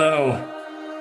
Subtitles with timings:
[0.00, 0.30] Hello,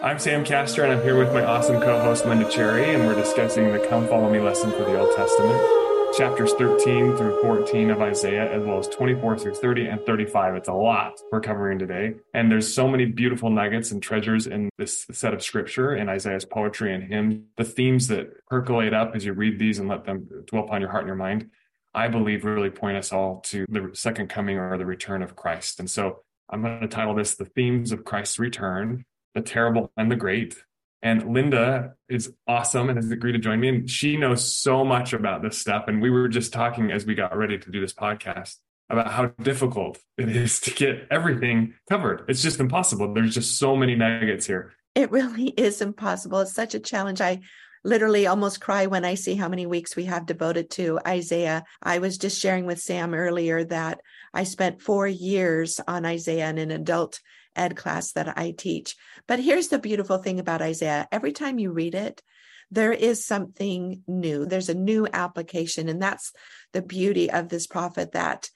[0.01, 3.14] I'm Sam Castor, and I'm here with my awesome co host, Linda Cherry, and we're
[3.14, 8.02] discussing the Come Follow Me lesson for the Old Testament, chapters 13 through 14 of
[8.02, 10.55] Isaiah, as well as 24 through 30 and 35.
[10.55, 12.16] It's a lot we're covering today.
[12.34, 16.45] And there's so many beautiful nuggets and treasures in this set of scripture in Isaiah's
[16.45, 17.43] poetry and hymns.
[17.55, 20.89] The themes that percolate up as you read these and let them dwell upon your
[20.89, 21.52] heart and your mind,
[21.93, 25.80] I believe really point us all to the second coming or the return of Christ.
[25.80, 30.10] And so I'm going to title this The Themes of Christ's Return, the Terrible and
[30.12, 30.56] the Great.
[31.02, 33.70] And Linda is awesome and has agreed to join me.
[33.70, 35.86] And she knows so much about this stuff.
[35.88, 38.56] And we were just talking as we got ready to do this podcast
[38.90, 42.23] about how difficult it is to get everything covered.
[42.30, 43.14] It's just impossible.
[43.14, 44.73] There's just so many nuggets here.
[44.95, 46.40] It really is impossible.
[46.40, 47.22] It's such a challenge.
[47.22, 47.42] I
[47.84, 51.64] literally almost cry when I see how many weeks we have devoted to Isaiah.
[51.82, 54.02] I was just sharing with Sam earlier that
[54.34, 57.20] I spent four years on Isaiah in an adult
[57.56, 58.95] ed class that I teach.
[59.28, 62.22] But here's the beautiful thing about Isaiah every time you read it,
[62.70, 64.45] there is something new.
[64.45, 65.89] There's a new application.
[65.89, 66.33] And that's
[66.73, 68.50] the beauty of this prophet that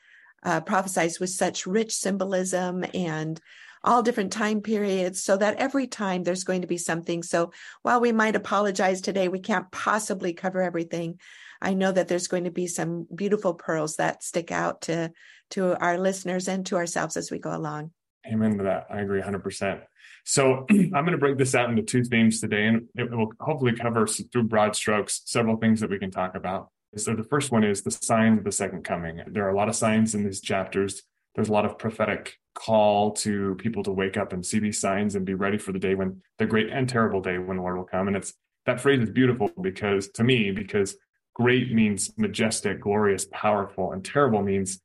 [0.44, 3.40] uh, prophesies with such rich symbolism and
[3.84, 7.24] all different time periods so that every time there's going to be something.
[7.24, 11.20] So while we might apologize today, we can't possibly cover everything.
[11.62, 15.12] I know that there's going to be some beautiful pearls that stick out to
[15.52, 17.92] to our listeners and to ourselves as we go along.
[18.26, 18.88] Amen to that.
[18.90, 19.82] I agree 100%.
[20.26, 23.74] So I'm going to break this out into two themes today, and it will hopefully
[23.74, 26.70] cover through broad strokes several things that we can talk about.
[26.98, 29.22] So the first one is the signs of the second coming.
[29.28, 31.02] There are a lot of signs in these chapters.
[31.36, 35.16] There's a lot of prophetic call to people to wake up and see these signs
[35.16, 37.78] and be ready for the day when the great and terrible day when the Lord
[37.78, 38.08] will come.
[38.08, 38.34] And it's
[38.66, 40.98] that phrase is beautiful because to me, because
[41.34, 44.82] great means majestic, glorious, powerful, and terrible means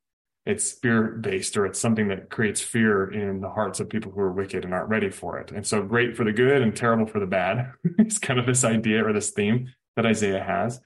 [0.47, 4.21] it's spirit based or it's something that creates fear in the hearts of people who
[4.21, 5.51] are wicked and aren't ready for it.
[5.51, 7.73] And so great for the good and terrible for the bad.
[7.99, 10.81] it's kind of this idea or this theme that Isaiah has.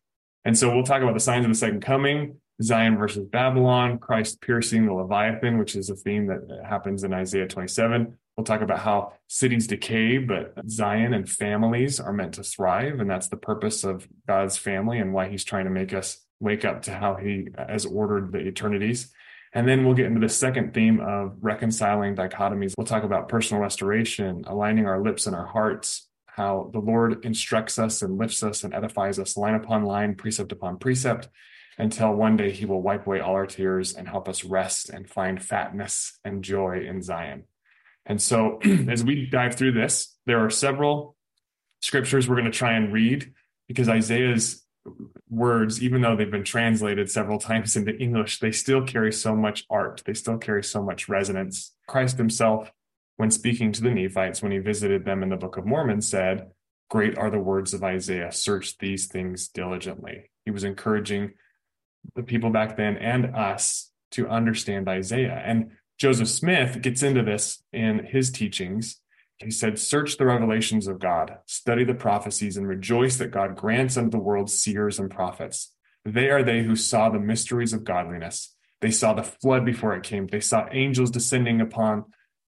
[0.47, 4.41] And so we'll talk about the signs of the second coming, Zion versus Babylon, Christ
[4.41, 8.16] piercing the Leviathan, which is a theme that happens in Isaiah 27.
[8.37, 12.99] We'll talk about how cities decay, but Zion and families are meant to thrive.
[12.99, 16.65] And that's the purpose of God's family and why he's trying to make us wake
[16.65, 19.12] up to how he has ordered the eternities.
[19.53, 22.75] And then we'll get into the second theme of reconciling dichotomies.
[22.78, 27.78] We'll talk about personal restoration, aligning our lips and our hearts, how the Lord instructs
[27.78, 31.28] us and lifts us and edifies us line upon line, precept upon precept,
[31.78, 35.11] until one day he will wipe away all our tears and help us rest and
[35.11, 37.44] find fatness and joy in Zion.
[38.06, 41.17] And so as we dive through this, there are several
[41.82, 43.32] scriptures we're going to try and read
[43.67, 44.65] because Isaiah's
[45.29, 49.65] words, even though they've been translated several times into English, they still carry so much
[49.71, 50.03] art.
[50.05, 51.75] They still carry so much resonance.
[51.87, 52.73] Christ himself,
[53.17, 56.51] when speaking to the Nephites, when he visited them in the Book of Mormon, said,
[56.89, 60.31] Great are the words of Isaiah, search these things diligently.
[60.45, 61.35] He was encouraging
[62.17, 65.41] the people back then and us to understand Isaiah.
[65.45, 69.01] And Joseph Smith gets into this in his teachings
[69.43, 73.97] he said, Search the revelations of God, study the prophecies, and rejoice that God grants
[73.97, 75.73] unto the world seers and prophets.
[76.05, 78.55] They are they who saw the mysteries of godliness.
[78.81, 80.27] They saw the flood before it came.
[80.27, 82.05] They saw angels descending upon,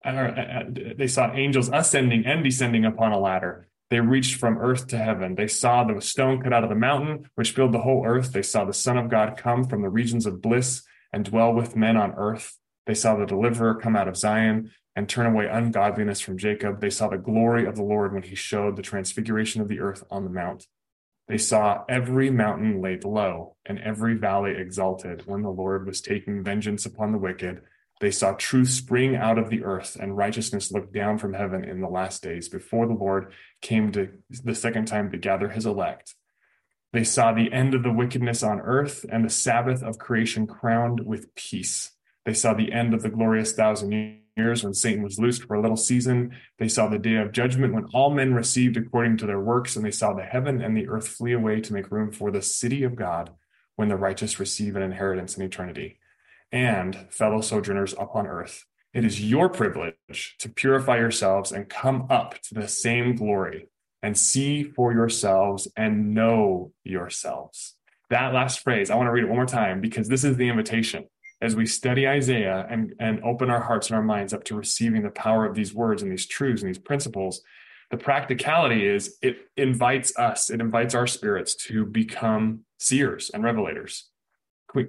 [0.04, 0.62] uh, uh,
[0.96, 3.68] they saw angels ascending and descending upon a ladder.
[3.90, 5.34] They reached from earth to heaven.
[5.34, 8.32] They saw the stone cut out of the mountain, which filled the whole earth.
[8.32, 10.82] They saw the Son of God come from the regions of bliss
[11.12, 12.56] and dwell with men on earth.
[12.86, 16.80] They saw the deliverer come out of Zion and turn away ungodliness from Jacob.
[16.80, 20.04] They saw the glory of the Lord when he showed the transfiguration of the earth
[20.10, 20.66] on the mount.
[21.28, 26.44] They saw every mountain laid low and every valley exalted when the Lord was taking
[26.44, 27.62] vengeance upon the wicked.
[28.00, 31.80] They saw truth spring out of the earth and righteousness look down from heaven in
[31.80, 36.14] the last days before the Lord came to the second time to gather his elect.
[36.92, 41.06] They saw the end of the wickedness on earth and the Sabbath of creation crowned
[41.06, 41.92] with peace.
[42.26, 45.60] They saw the end of the glorious thousand years when Satan was loosed for a
[45.60, 46.36] little season.
[46.58, 49.84] They saw the day of judgment when all men received according to their works, and
[49.84, 52.82] they saw the heaven and the earth flee away to make room for the city
[52.82, 53.30] of God
[53.76, 55.98] when the righteous receive an inheritance in eternity.
[56.50, 62.40] And fellow sojourners upon earth, it is your privilege to purify yourselves and come up
[62.42, 63.68] to the same glory
[64.02, 67.76] and see for yourselves and know yourselves.
[68.10, 70.48] That last phrase, I want to read it one more time because this is the
[70.48, 71.04] invitation
[71.42, 75.02] as we study Isaiah and, and open our hearts and our minds up to receiving
[75.02, 77.42] the power of these words and these truths and these principles,
[77.90, 84.04] the practicality is it invites us, it invites our spirits to become seers and revelators,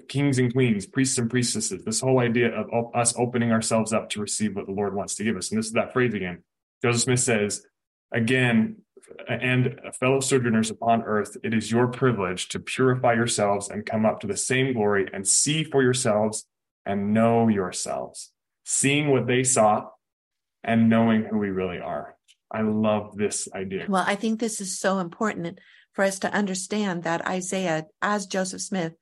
[0.08, 1.84] kings and queens, priests and priestesses.
[1.84, 5.24] This whole idea of us opening ourselves up to receive what the Lord wants to
[5.24, 5.50] give us.
[5.50, 6.44] And this is that phrase again
[6.84, 7.66] Joseph Smith says,
[8.14, 8.78] again,
[9.28, 14.20] and fellow sojourners upon earth, it is your privilege to purify yourselves and come up
[14.22, 16.46] to the same glory and see for yourselves
[16.86, 18.32] and know yourselves,
[18.64, 19.88] seeing what they saw
[20.64, 22.16] and knowing who we really are.
[22.52, 23.86] I love this idea.
[23.90, 25.60] Well, I think this is so important
[25.94, 28.94] for us to understand that Isaiah, as Joseph Smith,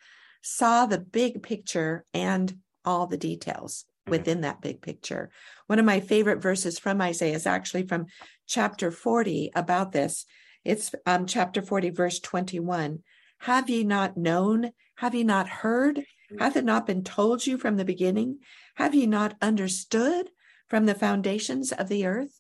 [0.42, 3.86] saw the big picture and all the details.
[4.08, 5.32] Within that big picture.
[5.68, 8.08] One of my favorite verses from Isaiah is actually from
[8.48, 10.26] chapter 40 about this.
[10.64, 13.00] It's um, chapter 40, verse 21.
[13.40, 14.72] Have ye not known?
[14.96, 15.98] Have ye not heard?
[15.98, 16.38] Mm-hmm.
[16.40, 18.40] Hath it not been told you from the beginning?
[18.76, 20.30] Have ye not understood
[20.68, 22.40] from the foundations of the earth?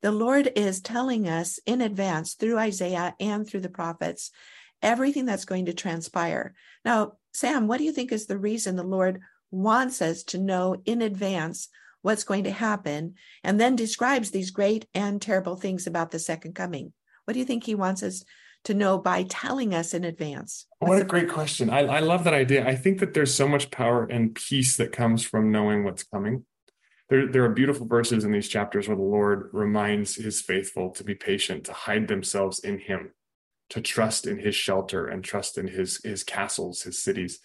[0.00, 4.30] The Lord is telling us in advance through Isaiah and through the prophets
[4.80, 6.54] everything that's going to transpire.
[6.84, 10.76] Now, Sam, what do you think is the reason the Lord wants us to know
[10.84, 11.68] in advance
[12.02, 16.54] what's going to happen and then describes these great and terrible things about the second
[16.54, 16.92] coming?
[17.24, 18.24] What do you think he wants us
[18.64, 20.66] to know by telling us in advance?
[20.78, 21.70] What's what a great question.
[21.70, 22.66] I, I love that idea.
[22.66, 26.44] I think that there's so much power and peace that comes from knowing what's coming.
[27.08, 31.04] There, there are beautiful verses in these chapters where the Lord reminds his faithful to
[31.04, 33.12] be patient, to hide themselves in him,
[33.70, 37.40] to trust in his shelter and trust in his, his castles, his cities.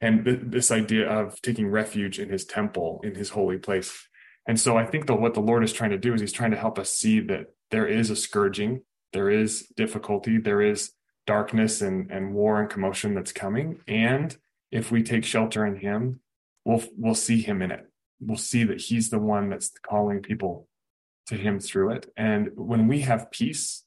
[0.00, 4.06] And th- this idea of taking refuge in his temple, in his holy place.
[4.46, 6.52] And so I think that what the Lord is trying to do is he's trying
[6.52, 8.82] to help us see that there is a scourging,
[9.12, 10.92] there is difficulty, there is
[11.26, 13.80] darkness and, and war and commotion that's coming.
[13.86, 14.36] And
[14.72, 16.20] if we take shelter in him,
[16.64, 20.68] we'll we'll see him in it we'll see that he's the one that's calling people
[21.26, 22.12] to him through it.
[22.16, 23.84] And when we have peace,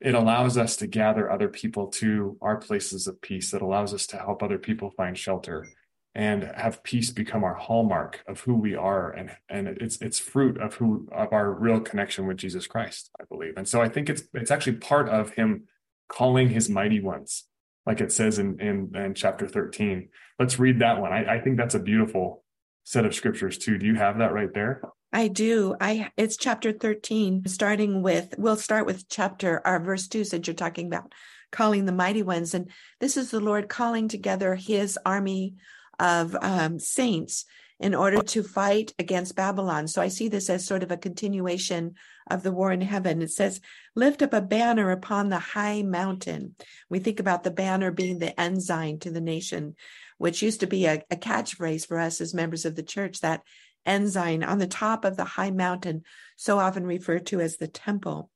[0.00, 3.52] it allows us to gather other people to our places of peace.
[3.52, 5.66] It allows us to help other people find shelter
[6.14, 9.10] and have peace become our hallmark of who we are.
[9.10, 13.24] And and it's it's fruit of who of our real connection with Jesus Christ I
[13.24, 13.54] believe.
[13.56, 15.64] And so I think it's it's actually part of him
[16.08, 17.44] calling his mighty ones
[17.84, 20.08] like it says in in, in chapter 13
[20.38, 21.12] let's read that one.
[21.12, 22.44] I, I think that's a beautiful
[22.88, 23.76] set of scriptures too.
[23.76, 24.80] Do you have that right there?
[25.12, 25.76] I do.
[25.78, 30.54] I it's chapter 13, starting with we'll start with chapter our verse 2 since you're
[30.54, 31.12] talking about
[31.52, 32.54] calling the mighty ones.
[32.54, 35.56] And this is the Lord calling together his army
[35.98, 37.44] of um, saints
[37.78, 39.86] in order to fight against Babylon.
[39.86, 41.94] So I see this as sort of a continuation
[42.30, 43.22] of the war in heaven.
[43.22, 43.60] It says,
[43.94, 46.54] lift up a banner upon the high mountain.
[46.88, 49.76] We think about the banner being the ensign to the nation
[50.18, 53.42] which used to be a, a catchphrase for us as members of the church, that
[53.86, 56.02] ensign on the top of the high mountain,
[56.36, 58.30] so often referred to as the temple.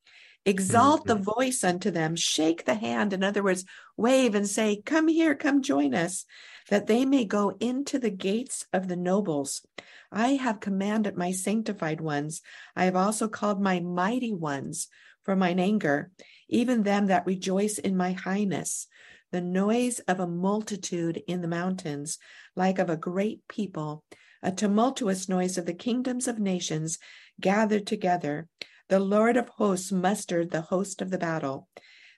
[0.45, 1.09] Exalt mm-hmm.
[1.09, 3.65] the voice unto them, shake the hand, in other words,
[3.97, 6.25] wave and say, Come here, come join us,
[6.69, 9.65] that they may go into the gates of the nobles.
[10.11, 12.43] I have commanded my sanctified ones.
[12.75, 14.89] I have also called my mighty ones
[15.23, 16.11] for mine anger,
[16.49, 18.89] even them that rejoice in my highness
[19.33, 22.19] the noise of a multitude in the mountains,
[22.55, 24.05] like of a great people,
[24.43, 26.99] a tumultuous noise of the kingdoms of nations
[27.41, 28.47] gathered together.
[28.89, 31.69] The Lord of hosts mustered the host of the battle.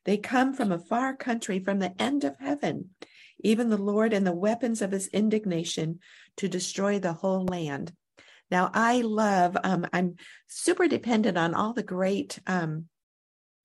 [0.05, 2.91] They come from a far country, from the end of heaven,
[3.43, 6.01] even the Lord and the weapons of his indignation
[6.37, 7.93] to destroy the whole land.
[8.51, 10.17] Now, I love, um, I'm
[10.49, 12.87] super dependent on all the great um,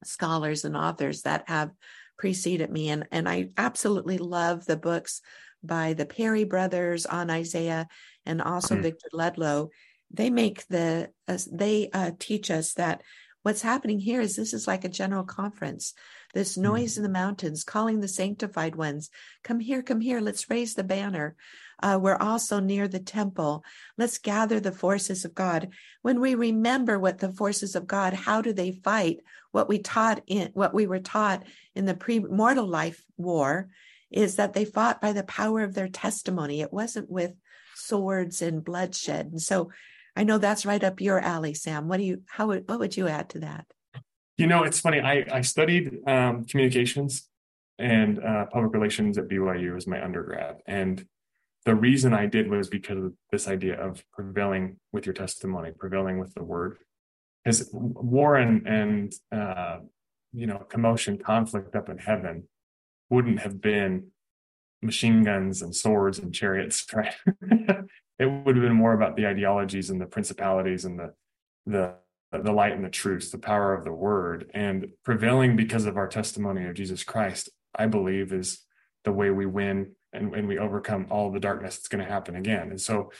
[0.03, 1.71] scholars and authors that have
[2.19, 2.89] preceded me.
[2.89, 5.21] And, and I absolutely love the books
[5.63, 7.87] by the Perry brothers on Isaiah
[8.25, 8.83] and also mm.
[8.83, 9.69] Victor Ludlow.
[10.11, 13.01] They make the, uh, they uh, teach us that
[13.49, 15.95] what's happening here is this is like a general conference.
[16.35, 16.97] This noise mm.
[16.97, 19.09] in the mountains, calling the sanctified ones,
[19.43, 21.35] come here, come here, let's raise the banner.
[21.81, 23.63] Uh, we're also near the temple.
[23.97, 25.69] Let's gather the forces of God.
[26.03, 29.21] When we remember what the forces of God, how do they fight?
[29.51, 31.41] What we taught in what we were taught
[31.73, 33.69] in the pre-mortal life war
[34.11, 36.61] is that they fought by the power of their testimony.
[36.61, 37.33] It wasn't with
[37.73, 39.25] swords and bloodshed.
[39.31, 39.71] And so
[40.15, 41.87] I know that's right up your alley, Sam.
[41.87, 43.65] What do you how would what would you add to that?
[44.37, 44.99] You know, it's funny.
[44.99, 47.27] I I studied um, communications
[47.77, 51.05] and uh, public relations at BYU as my undergrad, and
[51.65, 56.17] the reason I did was because of this idea of prevailing with your testimony, prevailing
[56.17, 56.77] with the word.
[57.43, 59.79] Because war and, and uh,
[60.33, 62.47] you know, commotion, conflict up in heaven
[63.09, 64.07] wouldn't have been
[64.81, 67.15] machine guns and swords and chariots, right?
[68.19, 71.13] it would have been more about the ideologies and the principalities and the
[71.65, 71.95] the
[72.31, 76.07] the light and the truth, the power of the word, and prevailing because of our
[76.07, 77.49] testimony of Jesus Christ.
[77.75, 78.65] I believe is
[79.03, 82.35] the way we win and, and we overcome all the darkness that's going to happen
[82.35, 82.69] again.
[82.69, 83.11] And so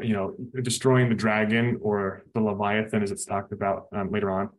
[0.00, 4.50] you know, destroying the dragon or the Leviathan, as it's talked about um, later on,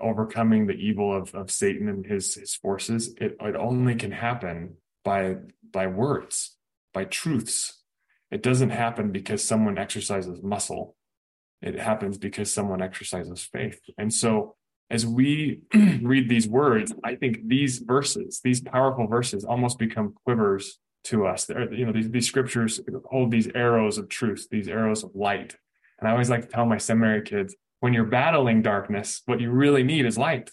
[0.00, 3.14] overcoming the evil of, of Satan and his his forces.
[3.20, 5.36] It, it only can happen by
[5.72, 6.56] by words,
[6.92, 7.80] by truths.
[8.30, 10.96] It doesn't happen because someone exercises muscle.
[11.60, 13.80] It happens because someone exercises faith.
[13.98, 14.56] And so
[14.90, 15.62] as we
[16.02, 21.46] read these words, I think these verses, these powerful verses, almost become quivers to us.
[21.46, 25.56] They're, you know, these, these scriptures hold these arrows of truth, these arrows of light.
[25.98, 29.50] And I always like to tell my seminary kids, when you're battling darkness, what you
[29.50, 30.50] really need is light.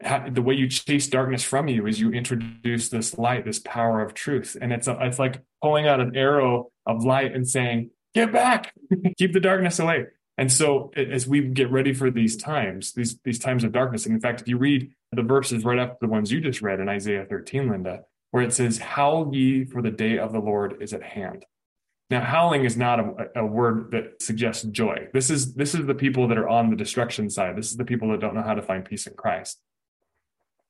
[0.00, 4.14] The way you chase darkness from you is you introduce this light, this power of
[4.14, 8.32] truth, and it's a, it's like pulling out an arrow of light and saying, "Get
[8.32, 8.72] back,
[9.18, 13.40] keep the darkness away." And so, as we get ready for these times, these these
[13.40, 16.30] times of darkness, and in fact, if you read the verses right after the ones
[16.30, 20.18] you just read in Isaiah 13, Linda, where it says, Howl ye, for the day
[20.18, 21.44] of the Lord is at hand.
[22.10, 25.08] Now, howling is not a, a, word that suggests joy.
[25.12, 27.56] This is this is the people that are on the destruction side.
[27.56, 29.60] This is the people that don't know how to find peace in Christ.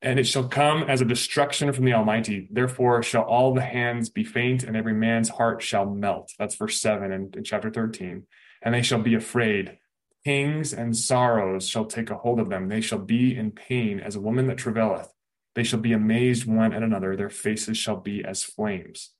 [0.00, 2.48] And it shall come as a destruction from the Almighty.
[2.50, 6.32] Therefore shall all the hands be faint, and every man's heart shall melt.
[6.38, 8.24] That's verse seven in, in chapter 13.
[8.62, 9.78] And they shall be afraid.
[10.24, 12.68] Kings and sorrows shall take a hold of them.
[12.68, 15.12] They shall be in pain as a woman that travaileth.
[15.54, 17.16] They shall be amazed one at another.
[17.16, 19.10] Their faces shall be as flames.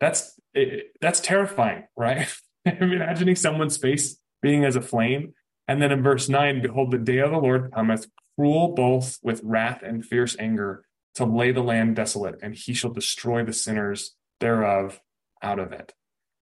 [0.00, 2.28] That's it, that's terrifying, right?
[2.64, 5.34] Imagining someone's face being as a flame.
[5.68, 8.06] And then in verse nine, behold, the day of the Lord cometh,
[8.36, 10.84] cruel both with wrath and fierce anger,
[11.16, 15.00] to lay the land desolate, and he shall destroy the sinners thereof
[15.42, 15.94] out of it.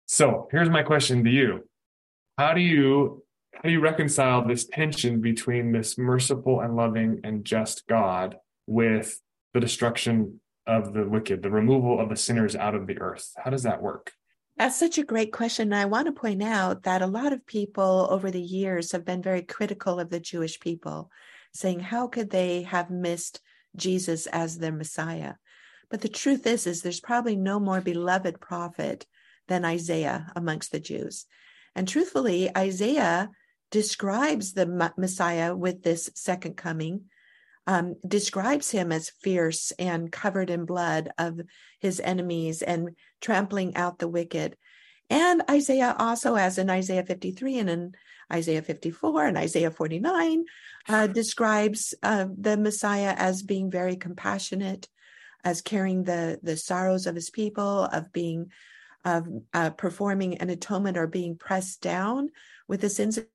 [0.06, 1.68] So here's my question to you.
[2.38, 7.46] How do you how do you reconcile this tension between this merciful and loving and
[7.46, 9.22] just God with
[9.54, 13.32] the destruction of the wicked, the removal of the sinners out of the earth?
[13.38, 14.14] How does that work?
[14.58, 15.74] That's such a great question.
[15.74, 19.04] and I want to point out that a lot of people over the years have
[19.04, 21.10] been very critical of the Jewish people,
[21.54, 23.42] saying, how could they have missed
[23.76, 25.34] Jesus as their Messiah?
[25.90, 29.06] But the truth is, is there's probably no more beloved prophet
[29.48, 31.26] than Isaiah amongst the Jews.
[31.76, 33.30] And truthfully, Isaiah
[33.72, 37.06] describes the Messiah with this second coming
[37.68, 41.40] um, describes him as fierce and covered in blood of
[41.80, 44.58] his enemies and trampling out the wicked.
[45.10, 47.96] And Isaiah also, as in Isaiah 53 and in
[48.32, 50.46] Isaiah 54 and Isaiah 49,
[50.90, 54.88] uh, describes uh, the Messiah as being very compassionate,
[55.44, 58.52] as carrying the, the sorrows of his people, of being
[59.06, 62.30] of uh, performing an atonement or being pressed down
[62.68, 63.28] with the sins of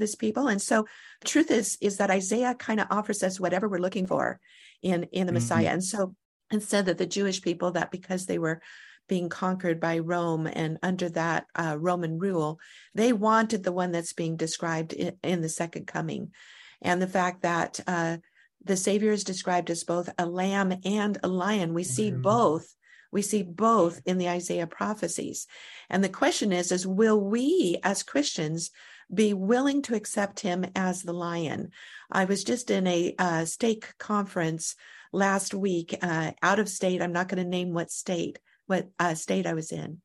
[0.00, 0.48] his people.
[0.48, 0.86] And so
[1.24, 4.40] truth is, is that Isaiah kind of offers us whatever we're looking for
[4.82, 5.34] in, in the mm-hmm.
[5.34, 5.68] Messiah.
[5.68, 6.14] And so
[6.50, 8.60] instead that the Jewish people that because they were
[9.08, 12.58] being conquered by Rome and under that uh, Roman rule,
[12.94, 16.32] they wanted the one that's being described in, in the second coming.
[16.80, 18.18] And the fact that uh,
[18.64, 21.74] the Savior is described as both a lamb and a lion.
[21.74, 22.22] We see mm-hmm.
[22.22, 22.74] both.
[23.14, 25.46] We see both in the Isaiah prophecies.
[25.88, 28.72] And the question is, is will we as Christians
[29.12, 31.70] be willing to accept him as the lion.
[32.10, 34.74] I was just in a uh, stake conference
[35.12, 37.00] last week, uh, out of state.
[37.00, 40.00] I'm not going to name what state, what uh, state I was in,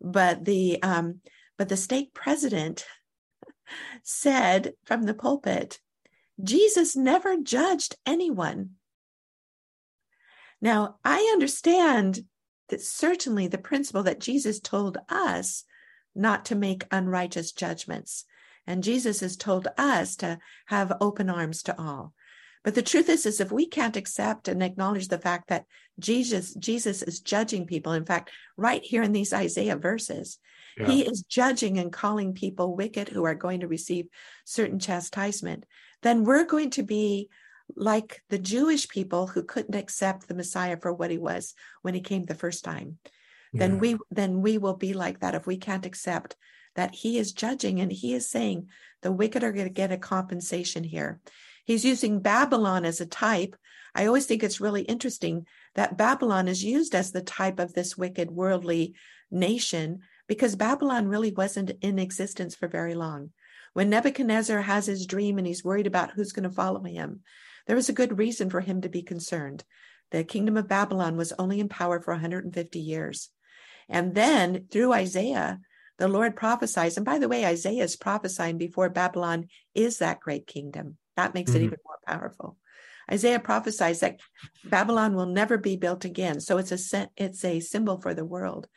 [0.00, 1.20] but the um,
[1.56, 2.84] but the stake president
[4.02, 5.78] said from the pulpit,
[6.42, 8.70] Jesus never judged anyone.
[10.60, 12.24] Now I understand
[12.70, 15.64] that certainly the principle that Jesus told us
[16.14, 18.24] not to make unrighteous judgments.
[18.66, 22.14] And Jesus has told us to have open arms to all.
[22.62, 25.64] But the truth is, is if we can't accept and acknowledge the fact that
[25.98, 30.38] Jesus, Jesus is judging people, in fact, right here in these Isaiah verses,
[30.76, 30.86] yeah.
[30.86, 34.06] he is judging and calling people wicked who are going to receive
[34.44, 35.64] certain chastisement,
[36.02, 37.30] then we're going to be
[37.76, 42.00] like the Jewish people who couldn't accept the Messiah for what he was when he
[42.00, 42.98] came the first time.
[43.52, 43.60] Yeah.
[43.60, 46.36] Then we then we will be like that if we can't accept
[46.76, 48.68] that he is judging and he is saying
[49.02, 51.20] the wicked are going to get a compensation here.
[51.64, 53.56] He's using Babylon as a type.
[53.94, 57.96] I always think it's really interesting that Babylon is used as the type of this
[57.96, 58.94] wicked worldly
[59.30, 63.30] nation because Babylon really wasn't in existence for very long.
[63.72, 67.20] When Nebuchadnezzar has his dream and he's worried about who's going to follow him,
[67.66, 69.64] there was a good reason for him to be concerned.
[70.10, 73.28] The kingdom of Babylon was only in power for 150 years.
[73.88, 75.60] And then through Isaiah,
[75.98, 76.96] the Lord prophesies.
[76.96, 80.96] And by the way, Isaiah is prophesying before Babylon is that great kingdom.
[81.16, 81.60] That makes mm-hmm.
[81.60, 82.56] it even more powerful.
[83.10, 84.20] Isaiah prophesies that
[84.64, 86.40] Babylon will never be built again.
[86.40, 88.68] So it's a it's a symbol for the world.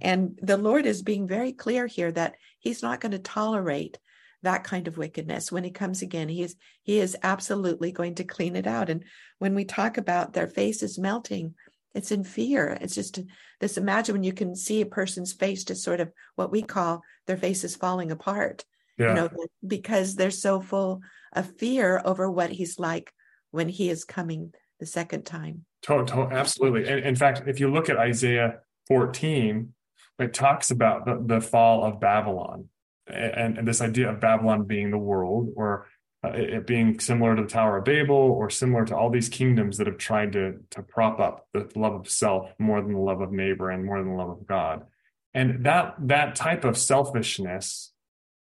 [0.00, 3.98] And the Lord is being very clear here that he's not going to tolerate
[4.42, 5.50] that kind of wickedness.
[5.50, 8.90] When he comes again he is he is absolutely going to clean it out.
[8.90, 9.04] And
[9.38, 11.54] when we talk about their faces melting
[11.94, 12.76] it's in fear.
[12.80, 13.18] It's just
[13.60, 17.02] this imagine when you can see a person's face just sort of what we call
[17.26, 18.64] their faces falling apart
[18.98, 19.08] yeah.
[19.08, 19.30] you know
[19.66, 21.00] because they're so full
[21.32, 23.12] of fear over what he's like
[23.50, 25.64] when he is coming the second time.
[25.82, 26.88] Totally, absolutely.
[26.88, 29.72] And in fact, if you look at Isaiah 14,
[30.18, 32.68] it talks about the, the fall of Babylon
[33.08, 35.86] and, and, this idea of Babylon being the world or
[36.24, 39.78] uh, it being similar to the Tower of Babel or similar to all these kingdoms
[39.78, 43.20] that have tried to, to prop up the love of self more than the love
[43.20, 44.84] of neighbor and more than the love of God.
[45.32, 47.92] And that that type of selfishness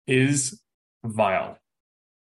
[0.06, 0.60] is
[1.04, 1.58] vile.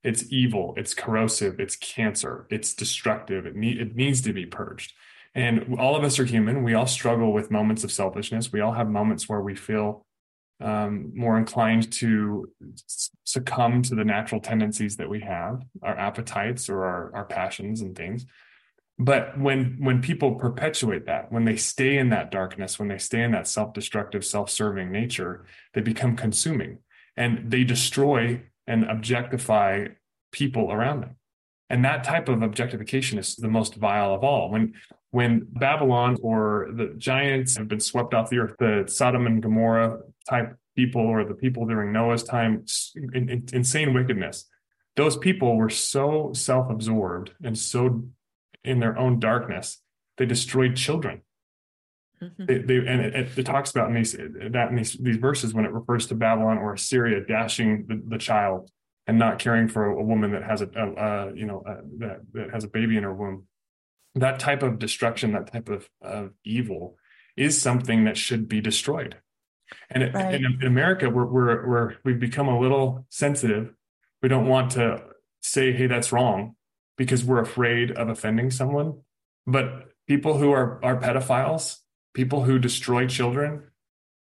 [0.03, 4.93] It's evil, it's corrosive, it's cancer, it's destructive, it, need, it needs to be purged.
[5.33, 6.63] And all of us are human.
[6.63, 8.51] We all struggle with moments of selfishness.
[8.51, 10.05] We all have moments where we feel
[10.63, 12.49] um, more inclined to
[13.23, 17.95] succumb to the natural tendencies that we have, our appetites or our, our passions and
[17.95, 18.25] things.
[18.99, 23.23] But when when people perpetuate that, when they stay in that darkness, when they stay
[23.23, 26.77] in that self-destructive, self-serving nature, they become consuming
[27.17, 29.87] and they destroy and objectify
[30.31, 31.15] people around them.
[31.69, 34.51] And that type of objectification is the most vile of all.
[34.51, 34.73] When
[35.09, 39.99] when Babylon or the giants have been swept off the earth, the Sodom and Gomorrah
[40.29, 42.65] type people or the people during Noah's time,
[43.13, 44.45] in, in, insane wickedness,
[44.95, 48.03] those people were so self absorbed and so
[48.63, 49.81] in their own darkness,
[50.17, 51.21] they destroyed children.
[52.21, 52.45] Mm-hmm.
[52.45, 55.65] They, they, and it, it, talks about in these that in these, these verses when
[55.65, 58.69] it refers to Babylon or Assyria dashing the, the child
[59.07, 61.63] and not caring for a, a woman that has a, a, you know
[61.97, 63.47] that, that has a baby in her womb
[64.15, 66.97] that type of destruction that type of, of evil
[67.35, 69.17] is something that should be destroyed
[69.89, 70.35] and right.
[70.35, 73.73] in, in, america we're, we're we're we've become a little sensitive
[74.21, 75.01] we don't want to
[75.41, 76.55] say hey that's wrong
[76.97, 78.93] because we're afraid of offending someone
[79.45, 81.79] but people who are are pedophiles
[82.13, 83.63] people who destroy children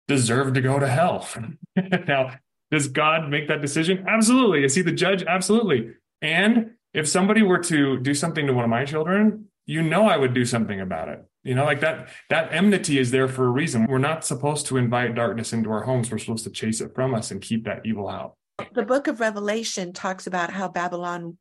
[0.06, 1.28] deserve to go to hell
[2.06, 2.32] now
[2.70, 4.04] does God make that decision?
[4.06, 4.64] Absolutely.
[4.64, 5.22] Is he the judge?
[5.22, 5.92] Absolutely.
[6.20, 10.16] And if somebody were to do something to one of my children, you know I
[10.16, 11.22] would do something about it.
[11.44, 13.86] You know, like that that enmity is there for a reason.
[13.86, 16.10] We're not supposed to invite darkness into our homes.
[16.10, 18.34] We're supposed to chase it from us and keep that evil out.
[18.72, 21.36] The book of Revelation talks about how Babylon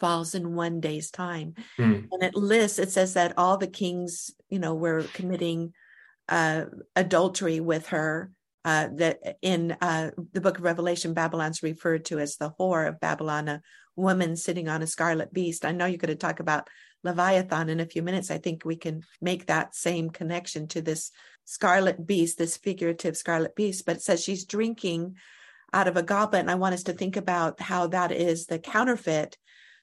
[0.00, 1.54] falls in one day's time.
[1.78, 2.08] Mm.
[2.10, 5.72] And it lists, it says that all the kings, you know, were committing
[6.28, 6.64] uh,
[6.96, 8.32] adultery with her
[8.64, 12.98] uh, that in uh, the book of Revelation, Babylon's referred to as the whore of
[12.98, 13.62] Babylon, a
[13.94, 15.64] woman sitting on a scarlet beast.
[15.64, 16.68] I know you're going to talk about
[17.02, 18.30] Leviathan in a few minutes.
[18.30, 21.10] I think we can make that same connection to this
[21.44, 25.16] scarlet beast, this figurative scarlet beast, but it says she's drinking
[25.72, 26.40] out of a goblet.
[26.40, 29.38] And I want us to think about how that is the counterfeit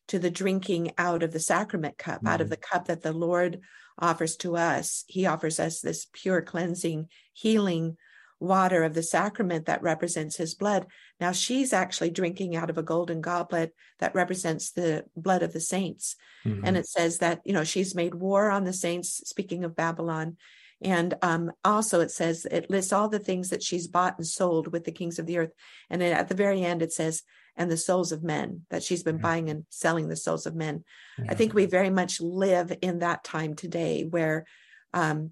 [0.08, 2.28] to the drinking out of the sacrament cup, mm-hmm.
[2.28, 2.52] out of mm-hmm.
[2.52, 3.62] the cup that the Lord
[3.98, 5.06] offers to us.
[5.08, 7.98] He offers us this pure cleansing, healing
[8.44, 10.86] water of the sacrament that represents his blood.
[11.20, 15.62] Now she's actually drinking out of a golden goblet that represents the blood of the
[15.62, 16.16] saints.
[16.46, 16.66] Mm-hmm.
[16.66, 20.38] And it says that, you know, she's made war on the saints, speaking of Babylon.
[20.82, 24.68] And um, also it says, it lists all the things that she's bought and sold
[24.74, 25.54] with the kings of the earth.
[25.90, 27.24] And then at the very end, it says,
[27.56, 29.22] and the souls of men, that she's been mm-hmm.
[29.22, 30.84] buying and selling the souls of men.
[31.18, 31.30] Mm-hmm.
[31.30, 34.46] I think we very much live in that time today where
[34.94, 35.32] um,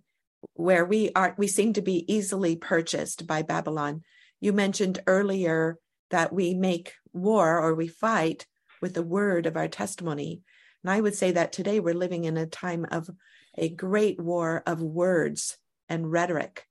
[0.54, 4.02] where we are we seem to be easily purchased by Babylon.
[4.40, 5.78] You mentioned earlier
[6.10, 8.46] that we make war or we fight
[8.82, 10.42] with the word of our testimony.
[10.84, 13.10] And I would say that today we're living in a time of
[13.58, 15.58] a great war of words
[15.90, 16.66] and rhetoric.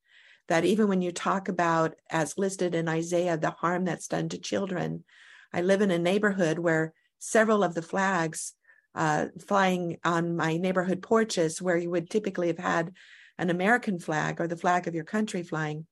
[0.49, 4.39] That even when you talk about, as listed in Isaiah, the harm that's done to
[4.39, 5.05] children,
[5.53, 8.55] I live in a neighborhood where several of the flags
[8.95, 12.93] uh, flying on my neighborhood porches, where you would typically have had
[13.41, 15.87] an American flag or the flag of your country flying.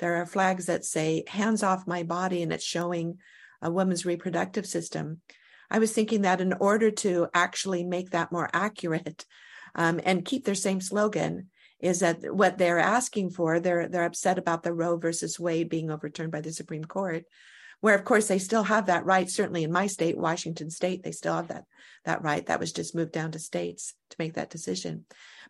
[0.00, 3.18] There are flags that say hands off my body and it's showing
[3.60, 5.20] a woman's reproductive system.
[5.70, 9.24] I was thinking that in order to actually make that more accurate
[9.74, 11.48] um, and keep their same slogan,
[11.80, 13.58] is that what they're asking for?
[13.58, 17.24] They're they're upset about the Roe versus Wade being overturned by the Supreme Court,
[17.82, 19.28] where of course they still have that right.
[19.28, 21.64] Certainly in my state, Washington State, they still have that
[22.04, 22.46] that right.
[22.46, 25.04] That was just moved down to states to make that decision.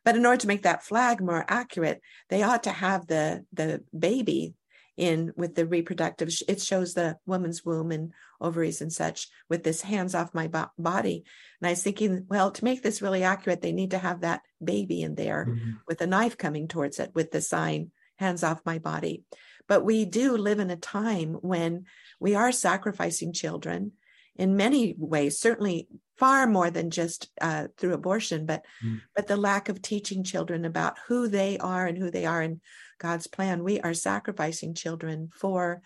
[0.04, 3.84] But in order to make that flag more accurate, they ought to have the the
[3.96, 4.54] baby
[4.96, 9.80] in with the reproductive it shows the woman's womb and ovaries and such with this
[9.80, 11.24] hands off my bo- body
[11.58, 14.42] and i was thinking well to make this really accurate they need to have that
[14.62, 15.70] baby in there mm-hmm.
[15.88, 17.90] with a knife coming towards it with the sign
[18.22, 19.24] hands off my body.
[19.72, 21.86] But we do live in a time when
[22.20, 23.92] we are sacrificing children
[24.36, 29.00] in many ways, certainly far more than just uh, through abortion, but mm.
[29.16, 32.60] but the lack of teaching children about who they are and who they are in
[32.98, 33.64] God's plan.
[33.64, 35.80] We are sacrificing children for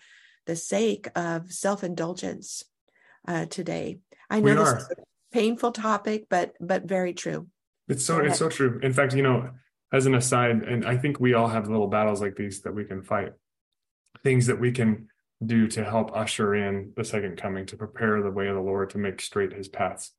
[0.47, 2.65] the sake of self indulgence
[3.25, 3.99] uh, today.
[4.29, 4.95] I know this is a
[5.31, 7.47] painful topic, but but very true.
[7.87, 8.81] It's so it's so true.
[8.83, 9.51] In fact, you know,
[9.93, 12.83] as an aside, and I think we all have little battles like these that we
[12.83, 13.31] can fight,
[14.23, 15.07] things that we can
[15.45, 18.89] do to help usher in the second coming, to prepare the way of the Lord,
[18.91, 20.11] to make straight His paths.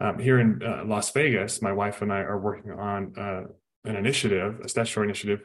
[0.00, 3.42] Um, here in uh, Las Vegas, my wife and I are working on uh,
[3.84, 5.40] an initiative, a statutory initiative.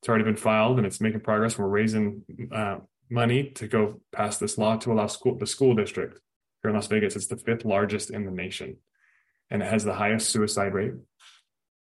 [0.00, 1.58] It's already been filed and it's making progress.
[1.58, 2.22] We're raising
[2.52, 2.78] uh,
[3.10, 6.20] money to go pass this law to allow school the school district
[6.62, 7.16] here in Las Vegas.
[7.16, 8.76] It's the fifth largest in the nation,
[9.50, 10.92] and it has the highest suicide rate.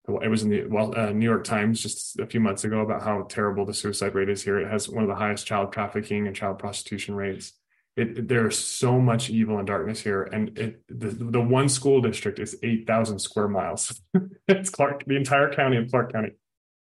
[0.07, 3.01] It was in the well, uh, New York Times just a few months ago about
[3.01, 4.59] how terrible the suicide rate is here.
[4.59, 7.53] It has one of the highest child trafficking and child prostitution rates.
[7.97, 12.39] It, there's so much evil and darkness here, and it, the the one school district
[12.39, 14.01] is eight thousand square miles.
[14.47, 16.31] it's Clark, the entire county of Clark County,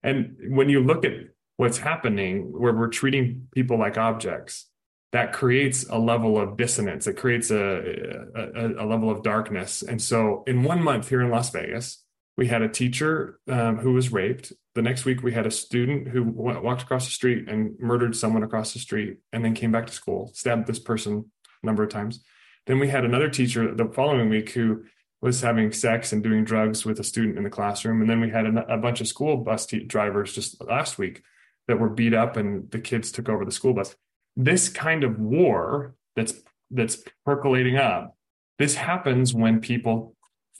[0.02, 1.12] and when you look at
[1.56, 4.68] what's happening, where we're treating people like objects,
[5.12, 7.06] that creates a level of dissonance.
[7.06, 9.82] It creates a, a, a level of darkness.
[9.82, 12.02] And so, in one month here in Las Vegas,
[12.36, 14.52] we had a teacher um, who was raped.
[14.74, 18.16] The next week, we had a student who w- walked across the street and murdered
[18.16, 21.30] someone across the street, and then came back to school, stabbed this person
[21.62, 22.24] a number of times.
[22.66, 24.84] Then we had another teacher the following week who
[25.20, 28.00] was having sex and doing drugs with a student in the classroom.
[28.00, 31.22] And then we had a, a bunch of school bus t- drivers just last week
[31.68, 33.94] that were beat up, and the kids took over the school bus
[34.36, 36.34] this kind of war that's
[36.70, 38.16] that's percolating up
[38.58, 40.11] this happens when people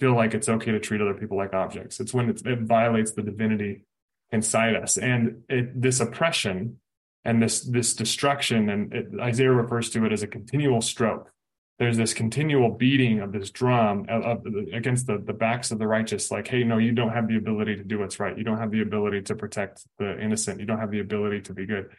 [0.02, 2.00] feel like it's okay to treat other people like objects.
[2.00, 3.84] It's when it, it violates the divinity
[4.32, 4.98] inside us.
[4.98, 6.80] And it, this oppression
[7.24, 11.30] and this this destruction and it, isaiah refers to it as a continual stroke.
[11.78, 15.86] There's this continual beating of this drum of, of, against the, the backs of the
[15.86, 16.32] righteous.
[16.32, 18.36] Like hey no you don't have the ability to do what's right.
[18.36, 20.58] You don't have the ability to protect the innocent.
[20.58, 21.90] You don't have the ability to be good.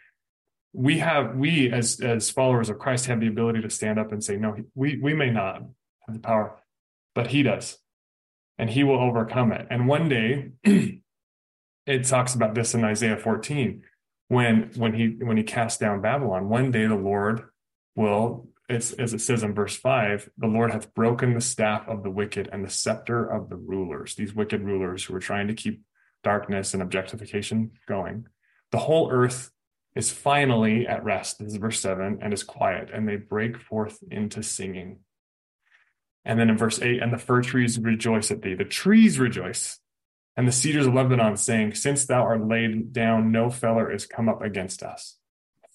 [0.73, 4.21] We have we as as followers of Christ have the ability to stand up and
[4.21, 5.61] say no we we may not
[6.05, 6.59] have the power
[7.15, 7.77] but he does
[8.57, 10.51] and he will overcome it and one day
[11.85, 13.83] it talks about this in Isaiah 14
[14.27, 17.43] when when he when he cast down Babylon one day the Lord
[17.95, 22.03] will it's as it says in verse 5 the Lord hath broken the staff of
[22.03, 25.53] the wicked and the scepter of the rulers these wicked rulers who are trying to
[25.53, 25.81] keep
[26.23, 28.25] darkness and objectification going
[28.71, 29.51] the whole earth
[29.95, 31.39] is finally at rest.
[31.39, 34.99] This is verse 7 and is quiet, and they break forth into singing.
[36.25, 39.79] And then in verse 8, and the fir trees rejoice at thee, the trees rejoice,
[40.37, 44.29] and the cedars of Lebanon, saying, Since thou art laid down, no feller is come
[44.29, 45.17] up against us.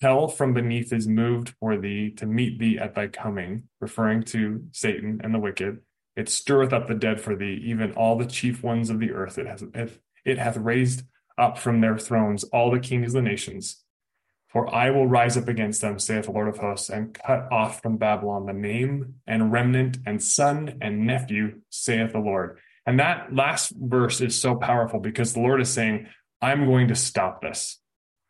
[0.00, 4.64] Hell from beneath is moved for thee to meet thee at thy coming, referring to
[4.72, 5.80] Satan and the wicked.
[6.16, 9.38] It stirreth up the dead for thee, even all the chief ones of the earth.
[9.38, 11.02] It, it hath raised
[11.36, 13.84] up from their thrones all the kings of the nations
[14.48, 17.82] for I will rise up against them, saith the Lord of hosts, and cut off
[17.82, 22.58] from Babylon the name and remnant and son and nephew, saith the Lord.
[22.86, 26.08] And that last verse is so powerful because the Lord is saying,
[26.40, 27.78] I'm going to stop this.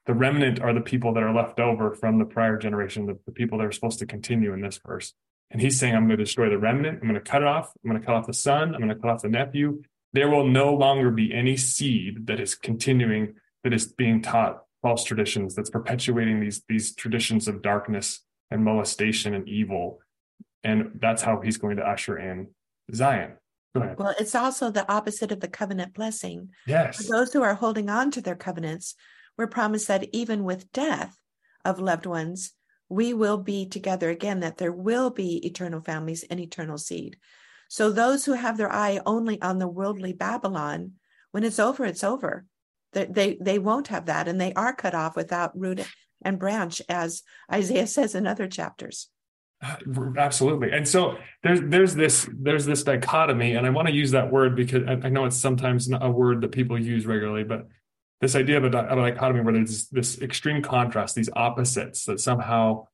[0.07, 3.33] The remnant are the people that are left over from the prior generation, the, the
[3.33, 5.12] people that are supposed to continue in this verse.
[5.50, 6.98] And he's saying, I'm going to destroy the remnant.
[7.00, 7.72] I'm going to cut it off.
[7.85, 8.74] I'm going to cut off the son.
[8.74, 9.83] I'm going to cut off the nephew.
[10.14, 15.05] There will no longer be any seed that is continuing, that is being taught false
[15.05, 19.98] traditions that's perpetuating these these traditions of darkness and molestation and evil.
[20.64, 22.48] And that's how he's going to usher in
[22.94, 23.33] zion.
[23.74, 26.48] Well it's also the opposite of the covenant blessing.
[26.66, 26.96] Yes.
[26.96, 28.94] For those who are holding on to their covenants
[29.37, 31.18] we're promised that even with death
[31.66, 32.53] of loved ones
[32.88, 37.18] we will be together again that there will be eternal families and eternal seed.
[37.68, 40.92] So those who have their eye only on the worldly babylon
[41.33, 42.46] when it's over it's over
[42.92, 45.87] they, they, won't have that, and they are cut off without root
[46.22, 47.22] and branch, as
[47.53, 49.09] Isaiah says in other chapters.
[49.62, 49.77] Uh,
[50.16, 54.31] absolutely, and so there's there's this there's this dichotomy, and I want to use that
[54.31, 57.66] word because I, know it's sometimes a word that people use regularly, but
[58.20, 62.20] this idea of a, of a dichotomy where there's this extreme contrast, these opposites that
[62.20, 62.87] somehow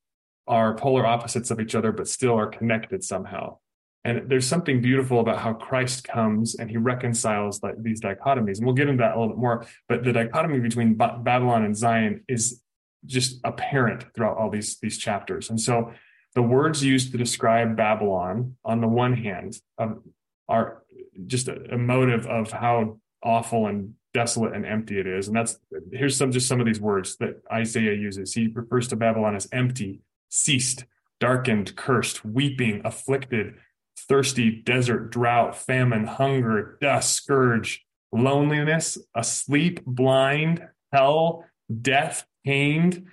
[0.47, 3.59] are polar opposites of each other, but still are connected somehow.
[4.05, 8.59] And there's something beautiful about how Christ comes and he reconciles these dichotomies.
[8.59, 9.67] And we'll get into that a little bit more.
[9.89, 12.61] But the dichotomy between ba- Babylon and Zion is
[13.07, 15.49] just apparent throughout all these, these chapters.
[15.49, 15.93] And so
[16.35, 20.03] the words used to describe Babylon, on the one hand, um,
[20.49, 20.83] are
[21.27, 25.29] just a, a motive of how awful and desolate and empty it is.
[25.29, 25.59] And that's
[25.93, 28.35] here's some just some of these words that Isaiah uses.
[28.35, 30.85] He refers to Babylon as empty, ceased,
[31.21, 33.55] darkened, cursed, weeping, afflicted,
[33.97, 41.45] thirsty, desert, drought, famine, hunger, dust, scourge, loneliness, asleep, blind, hell,
[41.83, 43.07] death, pained,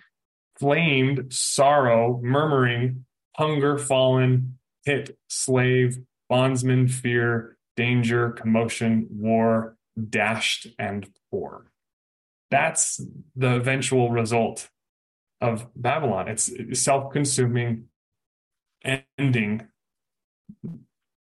[0.60, 9.78] flamed, sorrow, murmuring, hunger, fallen, pit, slave, bondsman, fear, danger, commotion, war,
[10.10, 11.72] dashed, and poor.
[12.50, 13.02] That's
[13.36, 14.70] the eventual result
[15.40, 16.28] of Babylon.
[16.28, 17.86] It's self consuming,
[19.18, 19.68] ending.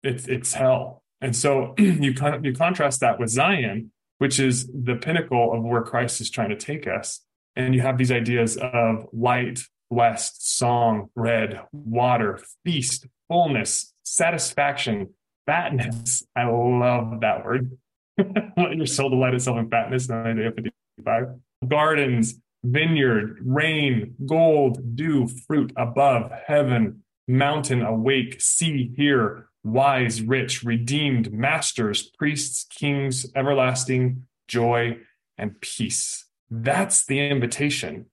[0.04, 1.04] It's, it's hell.
[1.22, 6.22] And so you, you contrast that with Zion, which is the pinnacle of where Christ
[6.22, 7.22] is trying to take us.
[7.56, 15.10] And you have these ideas of light, blessed, song, bread, water, feast, fullness, satisfaction,
[15.46, 16.24] fatness.
[16.36, 17.78] I love that word.
[18.18, 21.28] Let your soul delight itself in fatness, Isaiah 55.
[21.68, 31.32] Gardens, vineyard, rain, gold, dew, fruit above, heaven, mountain awake, see, hear, wise, rich, redeemed,
[31.32, 34.98] masters, priests, kings, everlasting joy
[35.38, 36.26] and peace.
[36.50, 38.08] That's the invitation.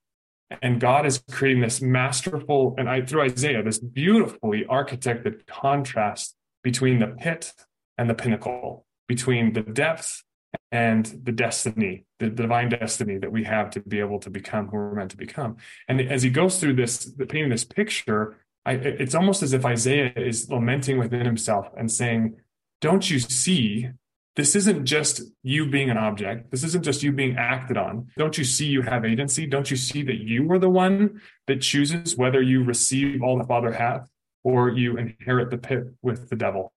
[0.61, 6.99] And God is creating this masterful, and I through Isaiah, this beautifully architected contrast between
[6.99, 7.53] the pit
[7.97, 10.23] and the pinnacle, between the depth
[10.71, 14.77] and the destiny, the divine destiny that we have to be able to become who
[14.77, 15.57] we're meant to become.
[15.87, 19.65] And as he goes through this, the painting this picture, I, it's almost as if
[19.65, 22.37] Isaiah is lamenting within himself and saying,
[22.79, 23.89] Don't you see?
[24.37, 26.51] This isn't just you being an object.
[26.51, 28.07] This isn't just you being acted on.
[28.17, 29.45] Don't you see you have agency?
[29.45, 33.43] Don't you see that you are the one that chooses whether you receive all the
[33.43, 34.07] Father hath
[34.45, 36.71] or you inherit the pit with the devil?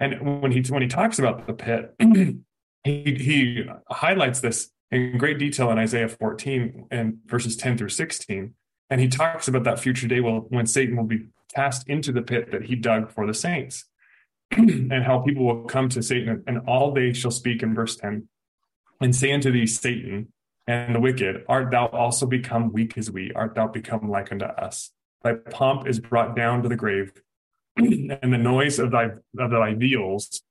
[0.00, 2.42] And when he when he talks about the pit, he
[2.84, 8.54] he highlights this in great detail in Isaiah 14 and verses 10 through 16
[8.92, 12.52] and he talks about that future day when Satan will be cast into the pit
[12.52, 13.86] that he dug for the saints,
[14.50, 18.28] and how people will come to Satan, and all they shall speak in verse 10
[19.00, 20.30] and say unto thee, Satan
[20.66, 23.32] and the wicked, Art thou also become weak as we?
[23.32, 24.90] Art thou become like unto us?
[25.22, 27.12] Thy pomp is brought down to the grave,
[27.76, 29.04] and the noise of thy
[29.38, 30.42] of thy wheels,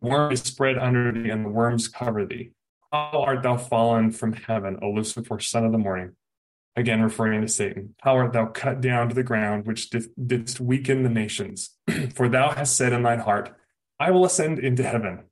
[0.00, 2.50] worm is spread under thee, and the worms cover thee.
[2.90, 6.16] How art thou fallen from heaven, O Lucifer, son of the morning?
[6.76, 11.02] Again referring to Satan, how art thou cut down to the ground, which didst weaken
[11.02, 11.70] the nations?
[12.14, 13.54] For thou hast said in thine heart,
[14.00, 15.24] I will ascend into heaven.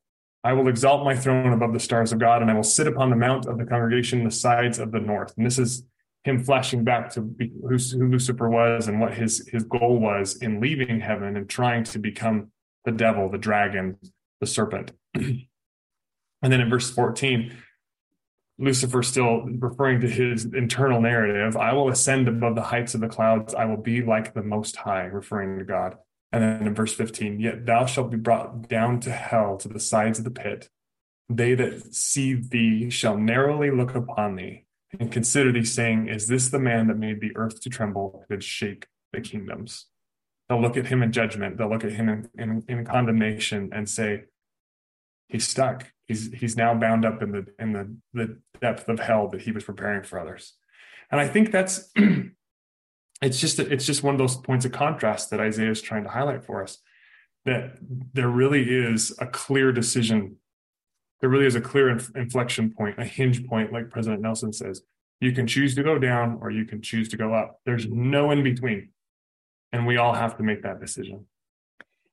[0.45, 3.11] I will exalt my throne above the stars of God, and I will sit upon
[3.11, 5.33] the mount of the congregation, the sides of the north.
[5.37, 5.85] And this is
[6.25, 10.61] him flashing back to who, who Lucifer was and what his, his goal was in
[10.61, 12.51] leaving heaven and trying to become
[12.85, 13.99] the devil, the dragon,
[14.41, 14.93] the serpent.
[15.15, 15.47] and
[16.43, 17.57] then in verse 14,
[18.63, 23.09] Lucifer still referring to his internal narrative, I will ascend above the heights of the
[23.09, 23.55] clouds.
[23.55, 25.97] I will be like the Most High, referring to God.
[26.31, 29.81] And then in verse 15, yet thou shalt be brought down to hell to the
[29.81, 30.71] sides of the pit.
[31.29, 34.65] They that see thee shall narrowly look upon thee
[34.99, 38.43] and consider thee, saying, Is this the man that made the earth to tremble and
[38.43, 39.87] shake the kingdoms?
[40.49, 41.59] They'll look at him in judgment.
[41.59, 44.25] They'll look at him in, in, in condemnation and say,
[45.29, 49.29] He's stuck he's he's now bound up in the in the the depth of hell
[49.29, 50.55] that he was preparing for others.
[51.11, 51.91] And i think that's
[53.23, 56.11] it's just it's just one of those points of contrast that isaiah is trying to
[56.11, 56.79] highlight for us
[57.45, 57.79] that
[58.15, 60.37] there really is a clear decision.
[61.21, 64.83] There really is a clear inf- inflection point a hinge point like president nelson says.
[65.21, 67.61] You can choose to go down or you can choose to go up.
[67.65, 68.91] There's no in between.
[69.73, 71.27] And we all have to make that decision.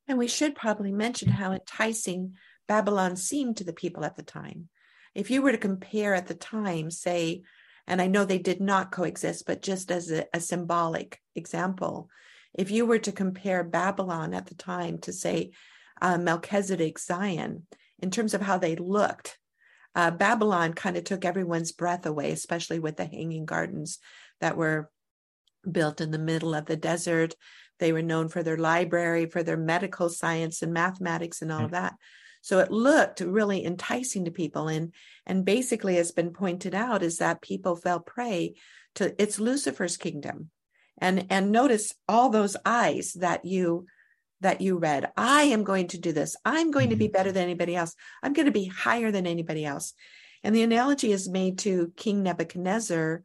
[0.07, 2.35] And we should probably mention how enticing
[2.69, 4.69] Babylon seemed to the people at the time.
[5.15, 7.41] If you were to compare at the time, say,
[7.87, 12.09] and I know they did not coexist, but just as a, a symbolic example,
[12.53, 15.51] if you were to compare Babylon at the time to, say,
[15.99, 17.65] uh, Melchizedek Zion,
[17.97, 19.39] in terms of how they looked,
[19.95, 23.97] uh, Babylon kind of took everyone's breath away, especially with the hanging gardens
[24.41, 24.91] that were
[25.69, 27.33] built in the middle of the desert.
[27.79, 31.71] They were known for their library, for their medical science and mathematics and all of
[31.71, 31.95] that.
[32.41, 34.67] So it looked really enticing to people.
[34.67, 34.93] And,
[35.25, 38.55] and basically, has been pointed out, is that people fell prey
[38.95, 40.49] to it's Lucifer's kingdom.
[40.97, 43.85] And, and notice all those eyes that you
[44.41, 45.11] that you read.
[45.17, 46.35] I am going to do this.
[46.45, 47.13] I'm going to be mm-hmm.
[47.13, 47.95] better than anybody else.
[48.23, 49.93] I'm going to be higher than anybody else.
[50.43, 53.23] And the analogy is made to King Nebuchadnezzar,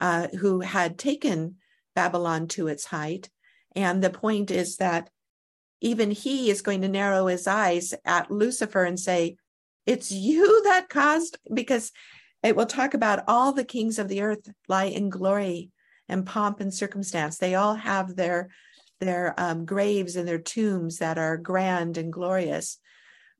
[0.00, 1.56] uh, who had taken
[1.94, 3.30] Babylon to its height.
[3.74, 5.08] And the point is that
[5.80, 9.36] even he is going to narrow his eyes at Lucifer and say,
[9.86, 11.92] it's you that caused because
[12.42, 15.70] it will talk about all the kings of the earth lie in glory
[16.08, 17.38] and pomp and circumstance.
[17.38, 18.48] They all have their
[18.98, 22.78] their um, graves and their tombs that are grand and glorious.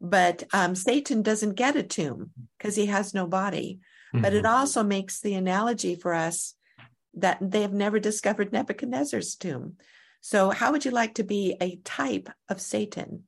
[0.00, 3.80] But um, Satan doesn't get a tomb because he has no body.
[4.14, 4.22] Mm-hmm.
[4.22, 4.54] But it mm-hmm.
[4.54, 6.54] also makes the analogy for us
[7.14, 9.76] that they have never discovered Nebuchadnezzar's tomb.
[10.20, 13.24] So, how would you like to be a type of Satan?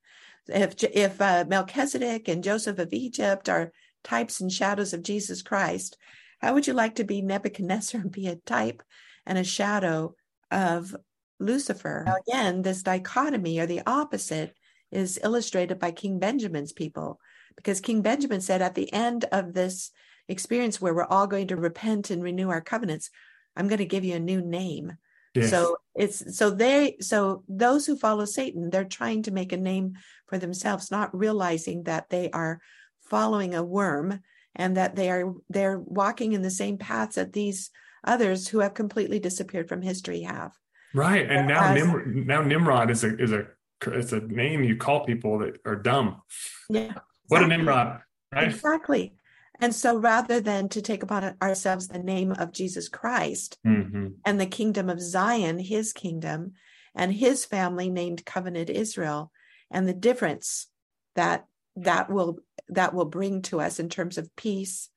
[0.48, 3.72] If if uh, Melchizedek and Joseph of Egypt are
[4.04, 5.96] types and shadows of Jesus Christ,
[6.40, 8.82] how would you like to be Nebuchadnezzar and be a type
[9.24, 10.14] and a shadow
[10.50, 10.94] of
[11.38, 12.02] Lucifer?
[12.06, 14.54] Now, again, this dichotomy or the opposite
[14.90, 17.18] is illustrated by King Benjamin's people,
[17.56, 19.92] because King Benjamin said at the end of this
[20.28, 23.10] experience where we're all going to repent and renew our covenants,
[23.56, 24.94] I'm going to give you a new name.
[25.34, 25.50] Yes.
[25.50, 29.94] So it's so they so those who follow Satan, they're trying to make a name
[30.26, 32.60] for themselves, not realizing that they are
[33.00, 34.20] following a worm
[34.54, 37.70] and that they are they're walking in the same paths that these
[38.04, 40.52] others who have completely disappeared from history have.
[40.94, 43.46] Right, and now As, Nim, now Nimrod is a is a
[43.86, 46.20] it's a name you call people that are dumb.
[46.68, 47.02] Yeah, exactly.
[47.28, 48.00] what a Nimrod,
[48.32, 48.48] right?
[48.48, 49.14] Exactly.
[49.62, 54.08] And so rather than to take upon ourselves the name of Jesus Christ mm-hmm.
[54.24, 56.54] and the kingdom of Zion, his kingdom,
[56.96, 59.30] and his family named Covenant Israel,
[59.70, 60.66] and the difference
[61.14, 61.46] that
[61.76, 64.90] that will that will bring to us in terms of peace,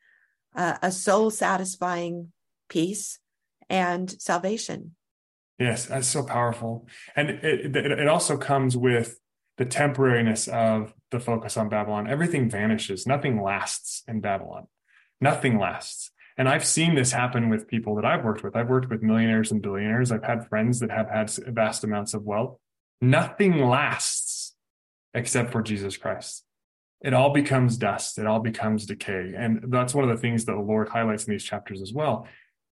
[0.56, 2.32] uh, a soul satisfying
[2.68, 3.20] peace,
[3.70, 4.96] and salvation.
[5.60, 9.20] Yes, that's so powerful, and it, it, it also comes with
[9.58, 12.08] the temporariness of the focus on Babylon.
[12.08, 13.08] Everything vanishes.
[13.08, 14.68] Nothing lasts in Babylon.
[15.20, 16.12] Nothing lasts.
[16.38, 18.56] And I've seen this happen with people that I've worked with.
[18.56, 20.12] I've worked with millionaires and billionaires.
[20.12, 22.58] I've had friends that have had vast amounts of wealth.
[23.02, 24.54] Nothing lasts
[25.14, 26.44] except for Jesus Christ.
[27.02, 28.18] It all becomes dust.
[28.18, 29.34] It all becomes decay.
[29.38, 32.28] And that's one of the things that the Lord highlights in these chapters as well.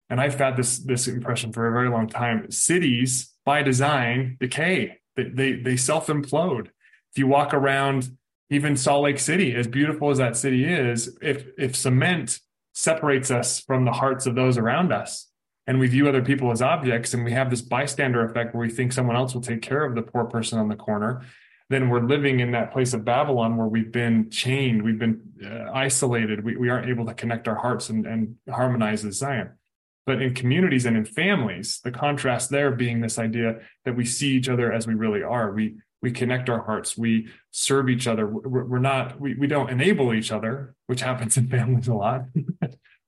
[0.08, 2.50] And I've had this, this impression for a very long time.
[2.50, 4.98] Cities by design decay.
[5.16, 6.68] They, they, they self implode.
[7.12, 8.16] If you walk around
[8.50, 12.40] even Salt Lake City, as beautiful as that city is, if if cement
[12.74, 15.28] separates us from the hearts of those around us,
[15.66, 18.70] and we view other people as objects, and we have this bystander effect where we
[18.70, 21.22] think someone else will take care of the poor person on the corner,
[21.68, 25.70] then we're living in that place of Babylon where we've been chained, we've been uh,
[25.72, 29.50] isolated, we, we aren't able to connect our hearts and, and harmonize as Zion.
[30.06, 34.30] But in communities and in families, the contrast there being this idea that we see
[34.30, 35.52] each other as we really are.
[35.52, 36.96] We we connect our hearts.
[36.96, 38.26] We serve each other.
[38.26, 42.24] We're, not we, we don't enable each other which happens in families a lot.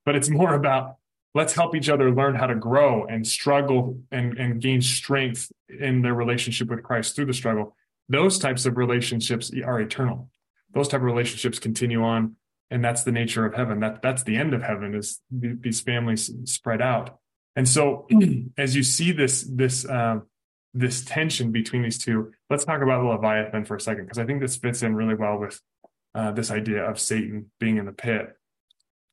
[0.05, 0.97] But it's more about
[1.33, 6.01] let's help each other learn how to grow and struggle and, and gain strength in
[6.01, 7.75] their relationship with christ through the struggle.
[8.09, 10.29] Those types of relationships are eternal.
[10.73, 12.35] Those type of relationships continue on
[12.69, 13.79] and that's the nature of heaven.
[13.79, 17.19] That that's the end of heaven is these families spread out.
[17.55, 18.07] And so
[18.57, 20.19] as you see this this uh,
[20.73, 22.31] this tension between these two.
[22.49, 25.15] Let's talk about the Leviathan for a second, because I think this fits in really
[25.15, 25.61] well with
[26.15, 28.35] uh, this idea of Satan being in the pit.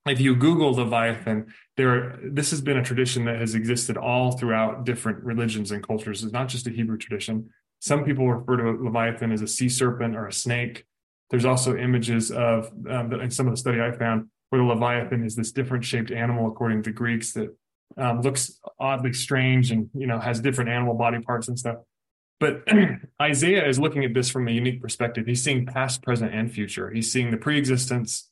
[0.06, 4.84] If you Google Leviathan, there this has been a tradition that has existed all throughout
[4.84, 6.24] different religions and cultures.
[6.24, 7.50] It's not just a Hebrew tradition.
[7.80, 10.84] Some people refer to Leviathan as a sea serpent or a snake.
[11.28, 15.24] There's also images of um, in some of the study I found where the Leviathan
[15.24, 17.54] is this different shaped animal, according to the Greeks, that
[17.96, 21.78] um, looks oddly strange and you know has different animal body parts and stuff.
[22.38, 22.66] But
[23.22, 25.26] isaiah is looking at this from a unique perspective.
[25.26, 26.90] He's seeing past present and future.
[26.90, 28.30] He's seeing the pre-existence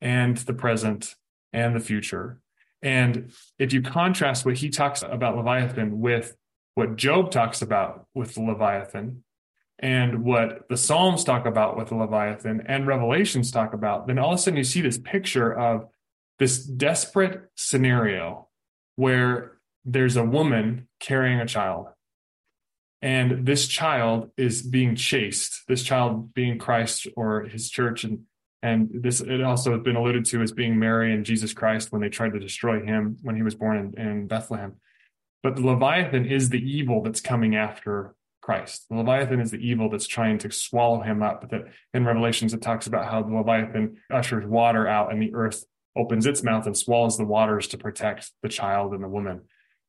[0.00, 1.14] and the present
[1.52, 2.40] and the future.
[2.82, 6.36] And if you contrast what he talks about leviathan with
[6.74, 9.24] what job talks about with the leviathan
[9.78, 14.32] and what the psalms talk about with the leviathan and revelations talk about then all
[14.32, 15.86] of a sudden you see this picture of
[16.38, 18.48] this desperate scenario
[18.96, 19.52] where
[19.84, 21.88] there's a woman carrying a child.
[23.02, 28.04] And this child is being chased this child being christ or his church.
[28.04, 28.20] And
[28.62, 32.00] and this it also has been alluded to as being mary and jesus christ when
[32.00, 34.76] they tried to destroy him when he was born in, in bethlehem.
[35.42, 38.86] But the leviathan is the evil that's coming after christ.
[38.90, 41.50] The leviathan is the evil that's trying to swallow him up.
[41.50, 45.64] That in revelations it talks about how the leviathan ushers water out and the earth
[45.96, 49.42] opens its mouth and swallows the waters to protect the child and the woman.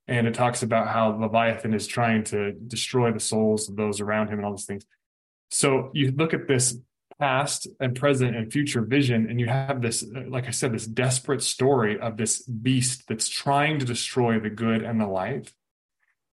[0.07, 4.27] And it talks about how Leviathan is trying to destroy the souls of those around
[4.27, 4.85] him and all these things.
[5.49, 6.77] So you look at this
[7.19, 11.41] past and present and future vision, and you have this, like I said, this desperate
[11.41, 15.53] story of this beast that's trying to destroy the good and the light.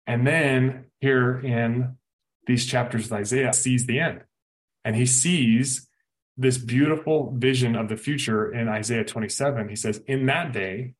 [0.08, 1.98] And then here in
[2.48, 4.22] these chapters of Isaiah sees the end.
[4.84, 5.89] And he sees
[6.40, 9.68] this beautiful vision of the future in Isaiah 27.
[9.68, 10.94] He says, In that day,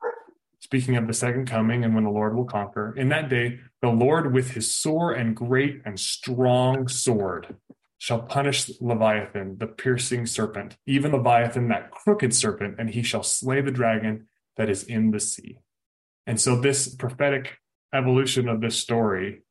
[0.60, 3.88] speaking of the second coming and when the Lord will conquer, in that day, the
[3.88, 7.56] Lord with his sore and great and strong sword
[7.98, 13.62] shall punish Leviathan, the piercing serpent, even Leviathan, that crooked serpent, and he shall slay
[13.62, 14.28] the dragon
[14.58, 15.60] that is in the sea.
[16.28, 17.58] And so, this prophetic
[17.94, 19.44] evolution of this story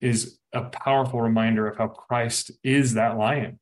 [0.00, 3.58] is a powerful reminder of how Christ is that lion.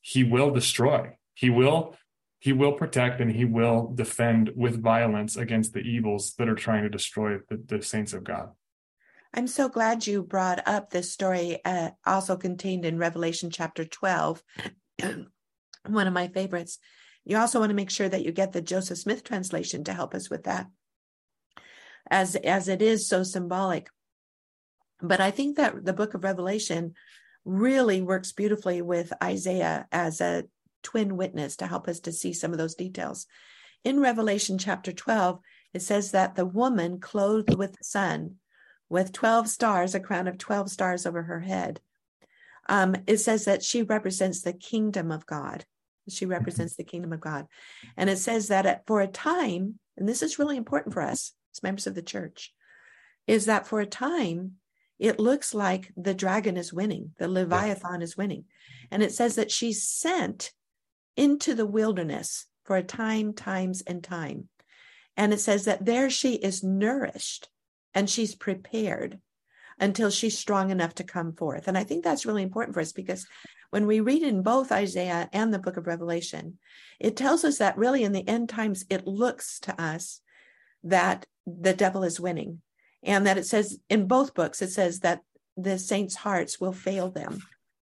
[0.00, 1.96] He will destroy, he will
[2.38, 6.82] he will protect and he will defend with violence against the evils that are trying
[6.84, 8.50] to destroy the, the saints of God.
[9.34, 14.42] I'm so glad you brought up this story, uh, also contained in Revelation chapter 12,
[15.86, 16.78] one of my favorites.
[17.26, 20.14] You also want to make sure that you get the Joseph Smith translation to help
[20.14, 20.66] us with that,
[22.10, 23.88] as as it is so symbolic.
[25.02, 26.94] But I think that the book of Revelation
[27.44, 30.44] really works beautifully with Isaiah as a
[30.82, 33.26] twin witness to help us to see some of those details.
[33.84, 35.40] In Revelation chapter 12,
[35.72, 38.36] it says that the woman clothed with the sun,
[38.88, 41.80] with 12 stars, a crown of 12 stars over her head,
[42.68, 45.64] um, it says that she represents the kingdom of God.
[46.08, 46.32] She mm-hmm.
[46.32, 47.46] represents the kingdom of God.
[47.96, 51.62] And it says that for a time, and this is really important for us as
[51.62, 52.52] members of the church,
[53.26, 54.52] is that for a time,
[54.98, 58.04] it looks like the dragon is winning, the Leviathan yeah.
[58.04, 58.44] is winning.
[58.90, 60.52] And it says that she's sent
[61.16, 64.48] into the wilderness for a time, times, and time.
[65.16, 67.48] And it says that there she is nourished
[67.94, 69.18] and she's prepared
[69.78, 71.66] until she's strong enough to come forth.
[71.66, 73.26] And I think that's really important for us because
[73.70, 76.58] when we read in both Isaiah and the book of Revelation,
[76.98, 80.20] it tells us that really in the end times, it looks to us
[80.84, 82.60] that the devil is winning.
[83.02, 85.22] And that it says in both books, it says that
[85.56, 87.40] the saints' hearts will fail them,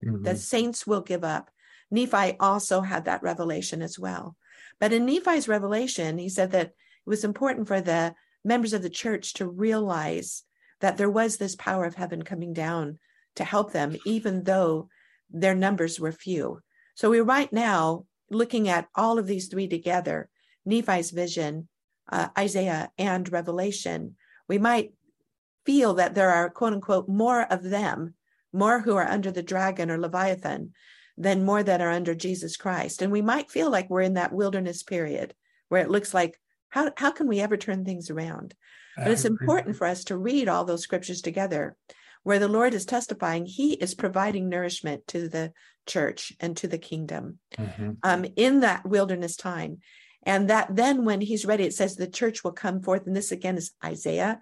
[0.04, 0.22] mm-hmm.
[0.22, 1.50] the saints will give up.
[1.90, 4.36] Nephi also had that revelation as well.
[4.80, 6.74] But in Nephi's revelation, he said that it
[7.06, 8.14] was important for the
[8.44, 10.44] members of the church to realize
[10.80, 12.98] that there was this power of heaven coming down
[13.36, 14.88] to help them, even though
[15.30, 16.60] their numbers were few.
[16.94, 20.28] So we're right now looking at all of these three together
[20.64, 21.68] Nephi's vision,
[22.10, 24.16] uh, Isaiah, and Revelation.
[24.48, 24.92] We might
[25.64, 28.14] feel that there are, quote unquote, more of them,
[28.52, 30.72] more who are under the dragon or Leviathan
[31.18, 33.02] than more that are under Jesus Christ.
[33.02, 35.34] And we might feel like we're in that wilderness period
[35.68, 36.38] where it looks like,
[36.70, 38.54] how, how can we ever turn things around?
[38.96, 41.76] But it's important for us to read all those scriptures together
[42.24, 45.52] where the Lord is testifying, He is providing nourishment to the
[45.86, 47.92] church and to the kingdom mm-hmm.
[48.02, 49.78] um, in that wilderness time.
[50.24, 53.06] And that then, when He's ready, it says the church will come forth.
[53.06, 54.40] And this again is Isaiah,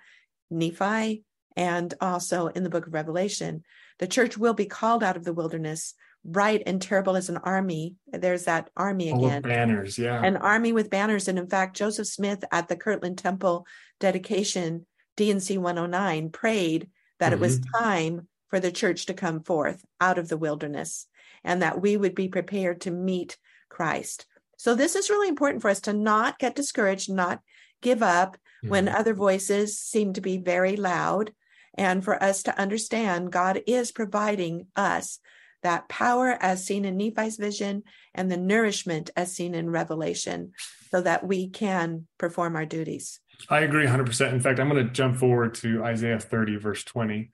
[0.51, 1.23] Nephi,
[1.55, 3.63] and also in the book of Revelation.
[3.99, 5.95] The church will be called out of the wilderness
[6.27, 7.95] bright and terrible as an army.
[8.09, 9.43] There's that army again.
[9.43, 10.23] banners, yeah.
[10.23, 11.29] An army with banners.
[11.29, 13.67] And in fact, Joseph Smith at the Kirtland Temple
[14.01, 17.35] dedication, D&C 109, prayed that mm-hmm.
[17.35, 17.85] it was mm-hmm.
[17.85, 21.07] time for the church to come forth out of the wilderness
[21.45, 24.27] and that we would be prepared to meet Christ.
[24.59, 27.41] So this is really important for us to not get discouraged, not
[27.83, 28.69] give up mm-hmm.
[28.69, 31.33] when other voices seem to be very loud,
[31.79, 35.19] and for us to understand God is providing us
[35.63, 37.83] that power as seen in Nephi's vision
[38.15, 40.53] and the nourishment as seen in Revelation
[40.91, 43.21] so that we can perform our duties.
[43.51, 44.33] I agree 100%.
[44.33, 47.31] In fact, I'm going to jump forward to Isaiah 30, verse 20,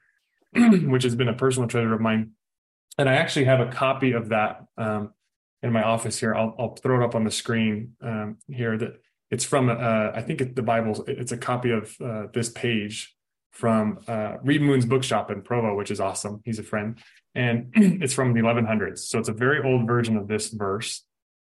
[0.87, 2.33] which has been a personal treasure of mine.
[2.99, 5.13] And I actually have a copy of that um,
[5.63, 6.35] in my office here.
[6.35, 8.77] I'll, I'll, throw it up on the screen um, here.
[8.77, 9.01] That
[9.31, 13.15] it's from, uh, I think it, the Bible, it's a copy of uh, this page
[13.53, 16.41] from uh, Reed Moon's bookshop in Provo, which is awesome.
[16.45, 16.99] He's a friend
[17.35, 19.01] and it's from the 1100s.
[19.01, 21.05] So it's a very old version of this verse.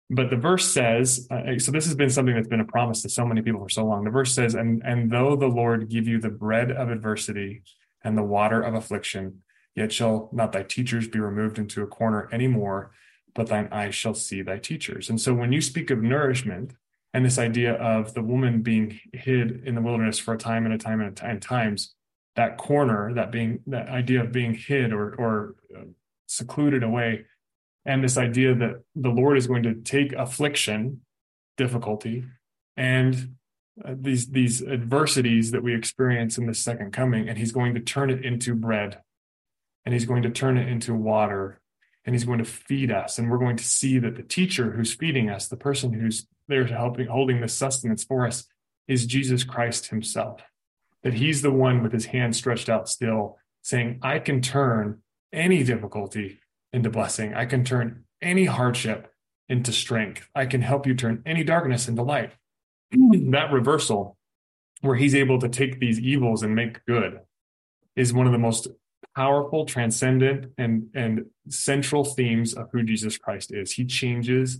[0.09, 3.09] But the verse says, uh, so this has been something that's been a promise to
[3.09, 4.03] so many people for so long.
[4.03, 7.63] The verse says, and, and though the Lord give you the bread of adversity
[8.03, 9.41] and the water of affliction,
[9.73, 12.91] yet shall not thy teachers be removed into a corner anymore,
[13.33, 15.09] but thine eyes shall see thy teachers.
[15.09, 16.75] And so when you speak of nourishment
[17.11, 20.73] and this idea of the woman being hid in the wilderness for a time and
[20.73, 21.94] a time and, a time, and times,
[22.35, 25.83] that corner, that being that idea of being hid or or uh,
[26.27, 27.25] secluded away,
[27.85, 31.01] and this idea that the Lord is going to take affliction,
[31.57, 32.25] difficulty,
[32.75, 33.35] and
[33.83, 37.81] uh, these these adversities that we experience in the second coming, and He's going to
[37.81, 39.01] turn it into bread,
[39.85, 41.61] and He's going to turn it into water,
[42.03, 44.93] and He's going to feed us, and we're going to see that the teacher who's
[44.93, 48.45] feeding us, the person who's there to helping holding the sustenance for us,
[48.89, 50.41] is Jesus Christ Himself
[51.05, 55.63] that he's the one with his hand stretched out still, saying, I can turn any
[55.63, 56.39] difficulty
[56.73, 57.35] into blessing.
[57.35, 59.13] I can turn any hardship
[59.47, 60.27] into strength.
[60.33, 62.31] I can help you turn any darkness into light.
[62.91, 63.31] Hmm.
[63.31, 64.17] that reversal,
[64.81, 67.19] where he's able to take these evils and make good,
[67.95, 68.67] is one of the most
[69.15, 73.73] powerful, transcendent, and, and central themes of who Jesus Christ is.
[73.73, 74.59] He changes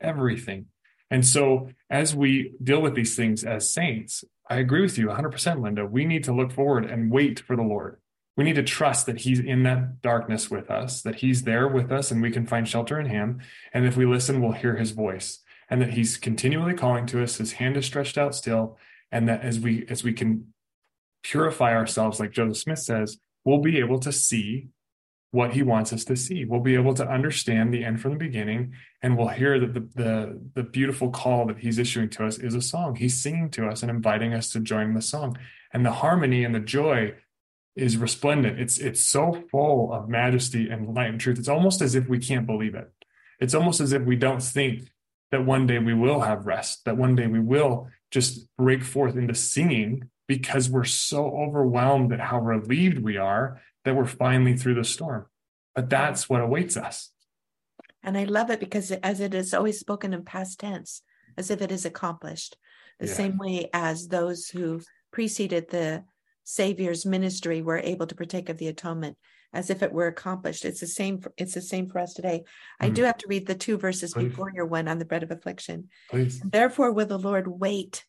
[0.00, 0.66] everything.
[1.10, 5.32] And so, as we deal with these things as saints, I agree with you 100%,
[5.60, 5.88] Lynda.
[5.88, 8.00] We need to look forward and wait for the Lord.
[8.36, 11.92] We need to trust that He's in that darkness with us, that He's there with
[11.92, 13.40] us, and we can find shelter in Him.
[13.72, 15.38] And if we listen, we'll hear His voice,
[15.68, 17.36] and that He's continually calling to us.
[17.36, 18.76] His hand is stretched out still,
[19.12, 20.52] and that as we as we can
[21.22, 24.68] purify ourselves, like Joseph Smith says, we'll be able to see
[25.32, 26.44] what he wants us to see.
[26.44, 28.72] We'll be able to understand the end from the beginning,
[29.02, 32.54] and we'll hear that the, the, the beautiful call that he's issuing to us is
[32.54, 32.96] a song.
[32.96, 35.38] He's singing to us and inviting us to join the song.
[35.72, 37.14] And the harmony and the joy
[37.76, 38.58] is resplendent.
[38.58, 41.38] It's it's so full of majesty and light and truth.
[41.38, 42.90] It's almost as if we can't believe it.
[43.38, 44.90] It's almost as if we don't think
[45.30, 49.16] that one day we will have rest, that one day we will just break forth
[49.16, 54.76] into singing because we're so overwhelmed at how relieved we are that we're finally through
[54.76, 55.26] the storm.
[55.74, 57.10] But that's what awaits us.
[58.04, 61.02] And I love it because as it is always spoken in past tense,
[61.36, 62.56] as if it is accomplished,
[63.00, 63.12] the yeah.
[63.12, 66.04] same way as those who preceded the
[66.44, 69.16] Savior's ministry were able to partake of the atonement
[69.52, 70.64] as if it were accomplished.
[70.64, 71.18] It's the same.
[71.18, 72.44] For, it's the same for us today.
[72.80, 72.86] Mm.
[72.86, 74.28] I do have to read the two verses Please.
[74.28, 75.88] before your one on the bread of affliction.
[76.08, 76.40] Please.
[76.40, 78.04] Therefore, will the Lord wait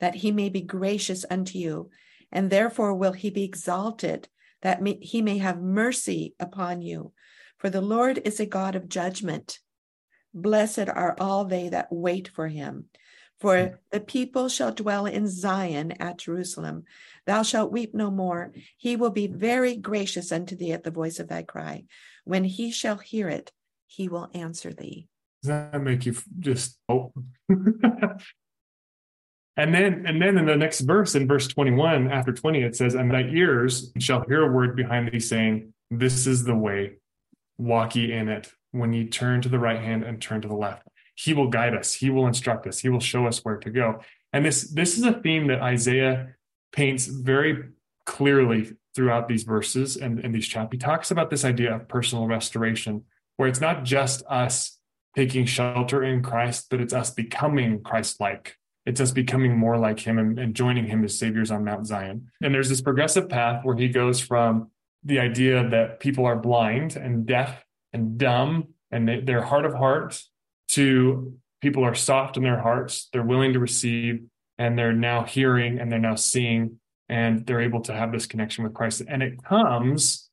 [0.00, 1.90] that He may be gracious unto you,
[2.30, 4.28] and therefore will He be exalted
[4.62, 7.12] that may, he may have mercy upon you.
[7.58, 9.60] For the Lord is a God of judgment.
[10.34, 12.86] Blessed are all they that wait for him.
[13.38, 13.74] For hmm.
[13.90, 16.84] the people shall dwell in Zion at Jerusalem.
[17.26, 18.52] Thou shalt weep no more.
[18.76, 21.84] He will be very gracious unto thee at the voice of thy cry.
[22.24, 23.52] When he shall hear it,
[23.86, 25.08] he will answer thee.
[25.42, 27.12] Does that make you just oh
[29.56, 32.94] And then, and then in the next verse, in verse 21, after 20, it says,
[32.94, 36.98] And thy ears shall hear a word behind thee saying, This is the way,
[37.56, 40.54] walk ye in it, when ye turn to the right hand and turn to the
[40.54, 40.86] left.
[41.14, 44.00] He will guide us, he will instruct us, he will show us where to go.
[44.34, 46.34] And this, this is a theme that Isaiah
[46.72, 47.70] paints very
[48.04, 50.76] clearly throughout these verses and, and these chapters.
[50.76, 53.04] He talks about this idea of personal restoration,
[53.38, 54.78] where it's not just us
[55.16, 58.56] taking shelter in Christ, but it's us becoming Christ like
[58.86, 62.30] it's us becoming more like him and, and joining him as saviors on Mount Zion.
[62.40, 64.70] And there's this progressive path where he goes from
[65.04, 69.74] the idea that people are blind and deaf and dumb and they, they're hard of
[69.74, 70.22] heart
[70.68, 74.24] to people are soft in their hearts, they're willing to receive,
[74.58, 76.78] and they're now hearing and they're now seeing,
[77.08, 79.02] and they're able to have this connection with Christ.
[79.06, 80.28] And it comes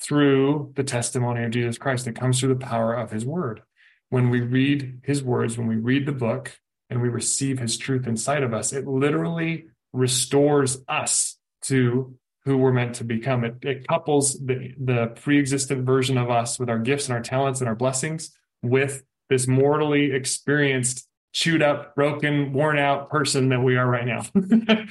[0.00, 3.62] through the testimony of Jesus Christ, it comes through the power of his word.
[4.10, 6.56] When we read his words, when we read the book,
[6.90, 12.14] and we receive his truth inside of us, it literally restores us to
[12.44, 13.44] who we're meant to become.
[13.44, 17.22] It, it couples the, the pre existent version of us with our gifts and our
[17.22, 23.60] talents and our blessings with this mortally experienced, chewed up, broken, worn out person that
[23.60, 24.24] we are right now.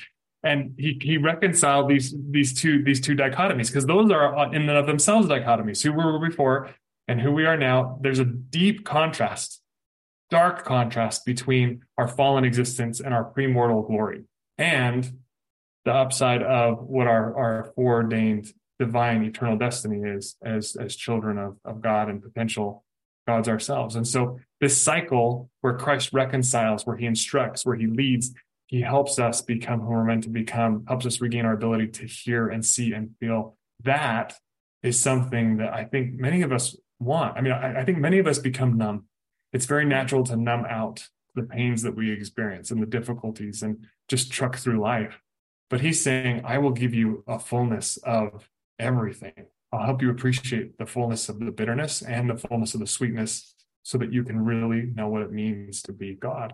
[0.45, 4.61] and he he reconciled these these two these two dichotomies because those are uh, in
[4.61, 6.69] and of themselves dichotomies who we were before
[7.07, 9.61] and who we are now there's a deep contrast
[10.35, 14.25] stark contrast between our fallen existence and our premortal glory
[14.57, 15.09] and
[15.85, 18.45] the upside of what our, our foreordained
[18.77, 22.83] divine eternal destiny is as, as children of, of God and potential
[23.25, 23.95] gods ourselves.
[23.95, 28.33] And so this cycle where Christ reconciles, where he instructs, where he leads,
[28.65, 32.07] he helps us become who we're meant to become, helps us regain our ability to
[32.07, 33.55] hear and see and feel.
[33.83, 34.33] That
[34.83, 37.37] is something that I think many of us want.
[37.37, 39.05] I mean, I, I think many of us become numb
[39.55, 43.85] it's very natural to numb out the pains that we experience and the difficulties and
[44.09, 45.21] just truck through life.
[45.69, 48.49] But he's saying, I will give you a fullness of
[48.79, 49.45] everything.
[49.71, 53.55] I'll help you appreciate the fullness of the bitterness and the fullness of the sweetness
[53.81, 56.53] so that you can really know what it means to be God.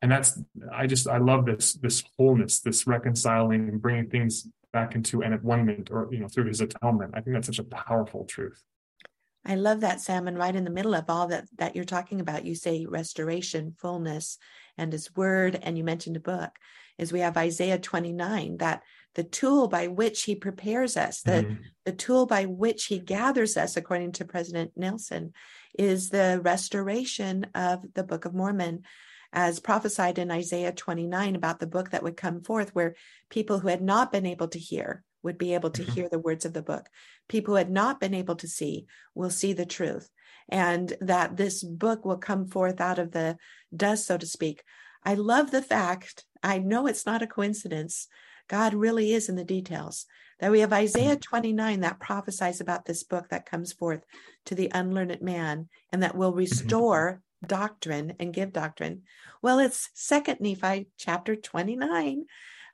[0.00, 0.40] And that's,
[0.72, 5.34] I just, I love this, this wholeness, this reconciling and bringing things back into an
[5.42, 7.12] one or, you know, through his atonement.
[7.12, 8.62] I think that's such a powerful truth.
[9.44, 10.28] I love that, Sam.
[10.28, 13.74] And right in the middle of all that that you're talking about, you say restoration,
[13.78, 14.38] fullness,
[14.78, 16.50] and his word, and you mentioned a book,
[16.98, 18.82] is we have Isaiah 29, that
[19.14, 21.54] the tool by which he prepares us, the, mm-hmm.
[21.84, 25.32] the tool by which he gathers us, according to President Nelson,
[25.78, 28.84] is the restoration of the Book of Mormon,
[29.32, 32.94] as prophesied in Isaiah 29 about the book that would come forth, where
[33.28, 35.88] people who had not been able to hear would be able to Mhm.
[35.88, 36.88] hear the words of the book.
[37.28, 40.10] People who had not been able to see will see the truth,
[40.48, 43.36] and that this book will come forth out of the
[43.74, 44.64] dust, so to speak.
[45.04, 48.08] I love the fact, I know it's not a coincidence.
[48.48, 50.06] God really is in the details.
[50.40, 54.04] That we have Isaiah 29 that prophesies about this book that comes forth
[54.46, 59.02] to the unlearned man and that will restore doctrine and give doctrine.
[59.40, 62.26] Well, it's Second Nephi chapter 29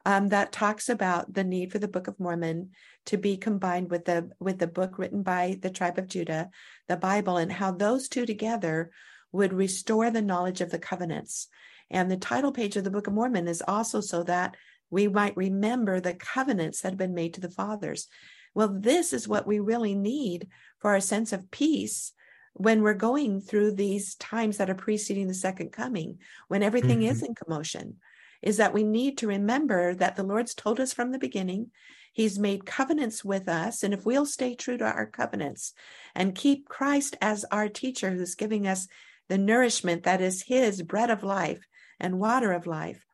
[0.09, 2.71] um, that talks about the need for the Book of Mormon
[3.05, 6.49] to be combined with the with the book written by the tribe of Judah,
[6.89, 8.91] the Bible, and how those two together
[9.33, 11.49] would restore the knowledge of the covenants.
[11.91, 14.57] And the title page of the Book of Mormon is also so that
[14.89, 18.09] we might remember the covenants that have been made to the fathers.
[18.55, 20.49] Well, this is what we really need
[20.79, 22.15] for our sense of peace
[22.55, 27.11] when we're going through these times that are preceding the second coming, when everything Mhm.
[27.11, 27.99] is in commotion,
[28.43, 31.71] is that we need to remember that the Lord's told us from the beginning.
[32.13, 33.83] He's made covenants with us.
[33.83, 35.75] And if we'll stay true to our covenants
[36.15, 38.89] and keep Christ as our teacher who's giving us
[39.29, 41.61] the nourishment that is his bread of life
[42.01, 43.05] and water of life,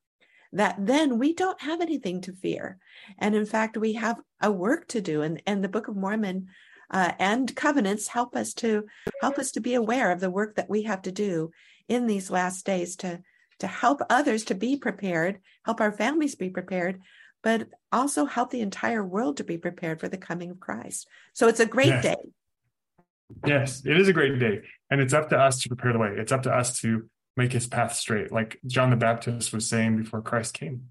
[0.52, 2.78] that then we don't have anything to fear.
[3.18, 5.22] And in fact, we have a work to do.
[5.22, 6.48] And, and the Book of Mormon
[6.90, 8.84] uh, and covenants help us to
[9.20, 11.50] help us to be aware of the work that we have to do
[11.88, 13.20] in these last days to
[13.64, 17.00] to help others to be prepared, help our families be prepared,
[17.42, 21.08] but also help the entire world to be prepared for the coming of Christ.
[21.32, 22.04] So it's a great Yes.
[22.04, 22.16] day.
[23.46, 24.60] Yes, it is a great day.
[24.90, 26.14] And it's up to us to prepare the way.
[26.18, 27.08] It's up to us to
[27.38, 28.30] make his path straight.
[28.30, 30.90] Like John the Baptist was saying before Christ came,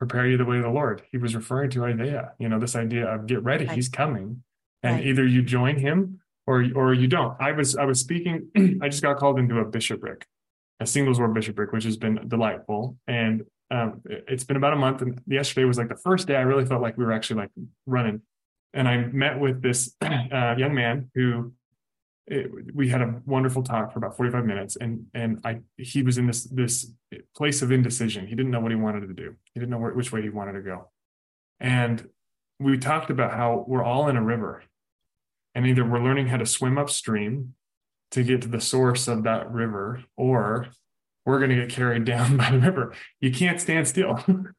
[0.00, 1.02] prepare you the way of the Lord.
[1.12, 3.76] He was referring to Isaiah, you know, this idea of get ready, Right.
[3.76, 4.42] he's coming.
[4.82, 5.06] And Right.
[5.06, 7.40] either you join him or or you don't.
[7.40, 8.48] I was I was speaking,
[8.82, 10.26] I just got called into a bishopric,
[10.80, 12.96] a singles ward bishopric, which has been delightful.
[13.06, 16.36] And um, it- it's been about a month, and yesterday was like the first day
[16.36, 17.50] I really felt like we were actually like
[17.86, 18.22] running.
[18.74, 21.52] And I met with this uh, young man who
[22.30, 26.18] it, we had a wonderful talk for about 45 minutes and and i he was
[26.18, 26.92] in this this
[27.34, 29.94] place of indecision he didn't know what he wanted to do he didn't know where,
[29.94, 30.90] which way he wanted to go
[31.58, 32.06] and
[32.60, 34.62] we talked about how we're all in a river
[35.54, 37.54] and either we're learning how to swim upstream
[38.12, 40.68] to get to the source of that river or
[41.26, 42.94] we're going to get carried down by the river.
[43.20, 44.18] You can't stand still.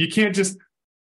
[0.00, 0.56] You can't just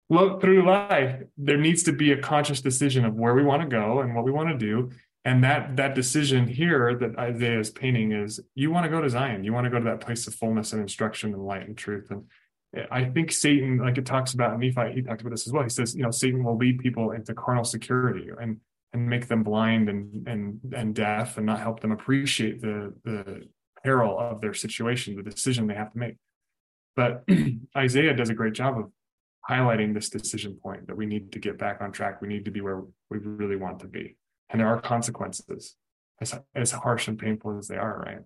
[0.08, 1.20] look through life.
[1.36, 4.24] There needs to be a conscious decision of where we want to go and what
[4.24, 4.90] we want to do.
[5.26, 9.10] And that that decision here that Isaiah is painting is you want to go to
[9.10, 11.76] Zion, you want to go to that place of fullness and instruction and light and
[11.76, 12.10] truth.
[12.10, 12.24] And
[12.90, 15.64] I think Satan, like it talks about Nephi, he talks about this as well.
[15.64, 18.30] He says, you know, Satan will lead people into carnal security.
[18.40, 18.60] And
[18.92, 23.48] and make them blind and and and deaf and not help them appreciate the the
[23.84, 26.16] peril of their situation, the decision they have to make.
[26.96, 27.24] But
[27.76, 28.90] Isaiah does a great job of
[29.48, 32.20] highlighting this decision point that we need to get back on track.
[32.20, 34.16] We need to be where we really want to be
[34.50, 35.74] and there are consequences
[36.20, 38.20] as, as harsh and painful as they are right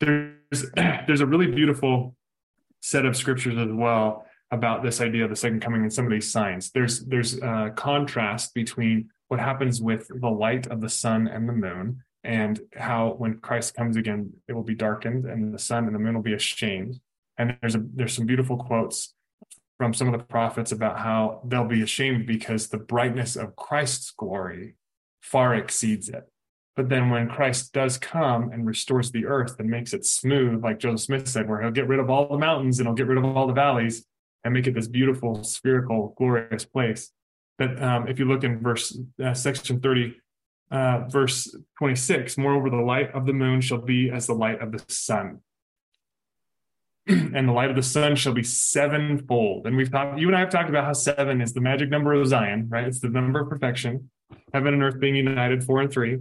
[0.00, 0.70] there's
[1.06, 2.16] there's a really beautiful
[2.80, 6.12] set of scriptures as well about this idea of the second coming and some of
[6.12, 11.26] these signs there's there's a contrast between what happens with the light of the sun
[11.26, 15.58] and the moon and how when christ comes again it will be darkened and the
[15.58, 17.00] sun and the moon will be ashamed
[17.38, 19.14] and there's a there's some beautiful quotes
[19.78, 24.10] from some of the prophets about how they'll be ashamed because the brightness of christ's
[24.10, 24.76] glory
[25.24, 26.28] far exceeds it.
[26.76, 30.78] But then when Christ does come and restores the earth and makes it smooth, like
[30.78, 33.16] Joseph Smith said, where he'll get rid of all the mountains and he'll get rid
[33.16, 34.04] of all the valleys
[34.44, 37.10] and make it this beautiful, spherical, glorious place.
[37.58, 40.16] That um, if you look in verse uh, section 30,
[40.70, 44.72] uh, verse 26, moreover, the light of the moon shall be as the light of
[44.72, 45.40] the sun.
[47.06, 49.66] and the light of the sun shall be sevenfold.
[49.66, 52.12] And we've talked, you and I have talked about how seven is the magic number
[52.12, 52.86] of Zion, right?
[52.86, 54.10] It's the number of perfection
[54.52, 56.18] heaven and earth being united, four and three.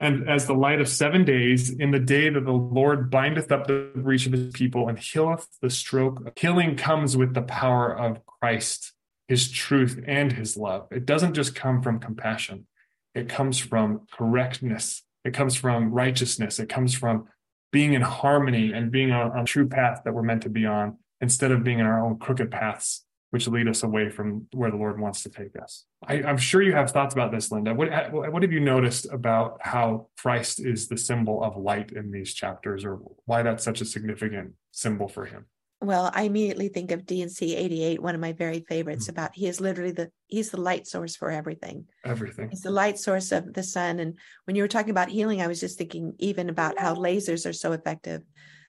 [0.00, 3.66] And as the light of seven days, in the day that the Lord bindeth up
[3.66, 8.24] the breach of his people and healeth the stroke, healing comes with the power of
[8.24, 8.92] Christ,
[9.28, 10.88] his truth, and his love.
[10.90, 12.66] It doesn't just come from compassion,
[13.14, 17.28] it comes from correctness, it comes from righteousness, it comes from
[17.70, 20.96] being in harmony and being on a true path that we're meant to be on
[21.20, 24.76] instead of being in our own crooked paths which lead us away from where the
[24.76, 25.84] Lord wants to take us.
[26.06, 27.76] I, am sure you have thoughts about this, Lynda.
[27.76, 32.32] What, what have you noticed about how Christ is the symbol of light in these
[32.32, 35.46] chapters, or why that's such a significant symbol for him?
[35.80, 39.10] Well, I immediately think of D&C 88, one of my very favorites Mhm.
[39.10, 41.86] about he is literally the he's the light source for everything.
[42.04, 42.50] Everything.
[42.50, 44.00] He's the light source of the sun.
[44.00, 47.48] And when you were talking about healing, I was just thinking even about how lasers
[47.48, 48.22] are so effective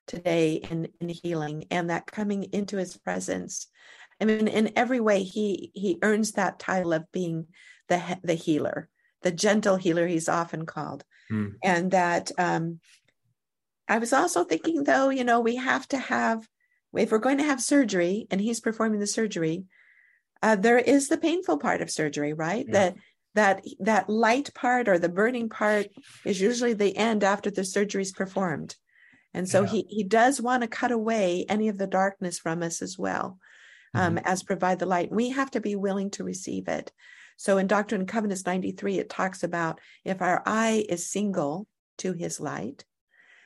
[0.07, 3.67] today in, in healing and that coming into his presence
[4.21, 7.47] I mean, in every way, he he earns that title of being
[7.87, 8.89] the the healer,
[9.21, 10.07] the gentle healer.
[10.07, 11.53] He's often called, mm.
[11.63, 12.31] and that.
[12.37, 12.79] Um,
[13.87, 16.47] I was also thinking, though, you know, we have to have
[16.93, 19.65] if we're going to have surgery, and he's performing the surgery.
[20.41, 22.65] Uh, there is the painful part of surgery, right?
[22.67, 22.73] Yeah.
[22.73, 22.95] That
[23.35, 25.87] that that light part or the burning part
[26.25, 28.75] is usually the end after the surgery is performed
[29.33, 29.69] and so yeah.
[29.69, 33.37] he he does want to cut away any of the darkness from us as well
[33.93, 34.25] um, mm-hmm.
[34.25, 36.91] as provide the light we have to be willing to receive it
[37.37, 41.67] so in doctrine and covenants 93 it talks about if our eye is single
[41.97, 42.83] to his light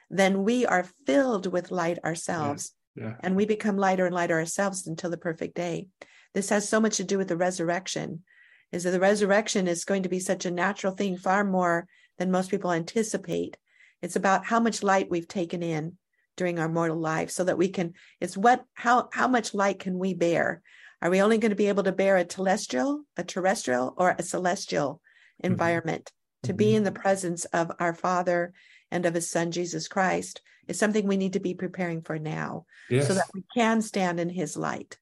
[0.09, 2.82] then we are filled with light ourselves yeah.
[2.95, 3.15] Yeah.
[3.21, 5.87] and we become lighter and lighter ourselves until the perfect day
[6.33, 8.23] this has so much to do with the resurrection
[8.71, 11.87] is that the resurrection is going to be such a natural thing, far more
[12.17, 13.55] than most people anticipate.
[14.01, 15.97] It's about how much light we've taken in
[16.35, 19.99] during our mortal life so that we can, it's what, how, how much light can
[19.99, 20.63] we bear?
[21.01, 24.23] Are we only going to be able to bear a telestial, a terrestrial, or a
[24.23, 25.51] celestial mm-hmm.
[25.51, 26.05] environment?
[26.05, 26.47] Mm-hmm.
[26.47, 28.53] To be in the presence of our Father
[28.89, 32.65] and of His Son Jesus Christ is something we need to be preparing for now,
[32.89, 33.07] yes.
[33.07, 34.97] so that we can stand in His light.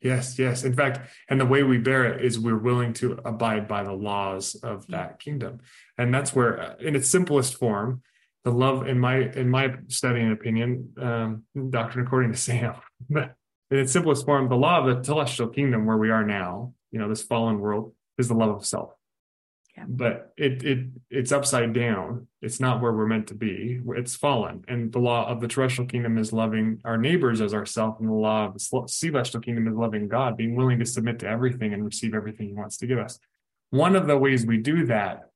[0.00, 0.64] Yes, yes.
[0.64, 3.92] In fact, and the way we bear it is we're willing to abide by the
[3.92, 5.60] laws of that kingdom.
[5.96, 8.02] And that's where, uh, in its simplest form,
[8.44, 12.74] the love in my in my study and opinion, um, doctrine according to Sam,
[13.08, 13.36] but
[13.70, 16.98] in its simplest form, the law of the telestial kingdom where we are now, you
[16.98, 18.90] know, this fallen world, is the love of self
[19.88, 22.28] but it it it's upside down.
[22.40, 23.80] It's not where we're meant to be.
[23.96, 24.64] It's fallen.
[24.68, 27.98] And the law of the terrestrial kingdom is loving our neighbors as ourselves.
[28.00, 31.28] And the law of the celestial kingdom is loving god being willing to submit to
[31.28, 33.18] everything and receive everything he wants to give us.
[33.70, 35.30] One of the ways we do that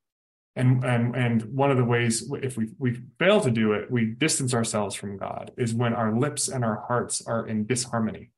[0.55, 4.07] and and and one of the ways if we we fail to do it we
[4.07, 8.31] distance ourselves from god is when our lips and our hearts are in disharmony.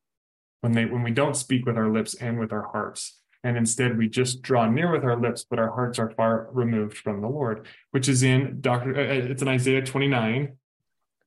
[0.60, 3.96] When they when we don't speak with our lips and with our hearts and instead
[3.96, 7.28] we just draw near with our lips, but our hearts are far removed from the
[7.28, 8.96] Lord, which is in Doctor.
[8.96, 10.56] Uh, uh, it's in Isaiah 29,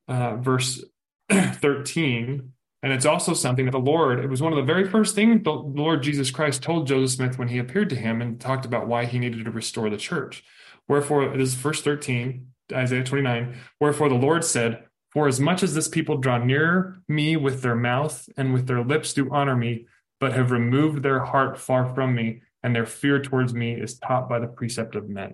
[0.07, 0.84] uh, verse
[1.32, 2.51] 13,
[2.84, 4.20] and it's also something that the Lord.
[4.20, 7.39] It was one of the very first things the Lord Jesus Christ told Joseph Smith
[7.39, 10.43] when he appeared to him and talked about why he needed to restore the church.
[10.88, 13.55] Wherefore, this is verse 13, Isaiah 29.
[13.80, 17.76] Wherefore the Lord said, For as much as this people draw near me with their
[17.76, 19.86] mouth and with their lips do honor me,
[20.22, 24.30] but have removed their heart far from me, and their fear towards me is taught
[24.30, 25.34] by the precept of men.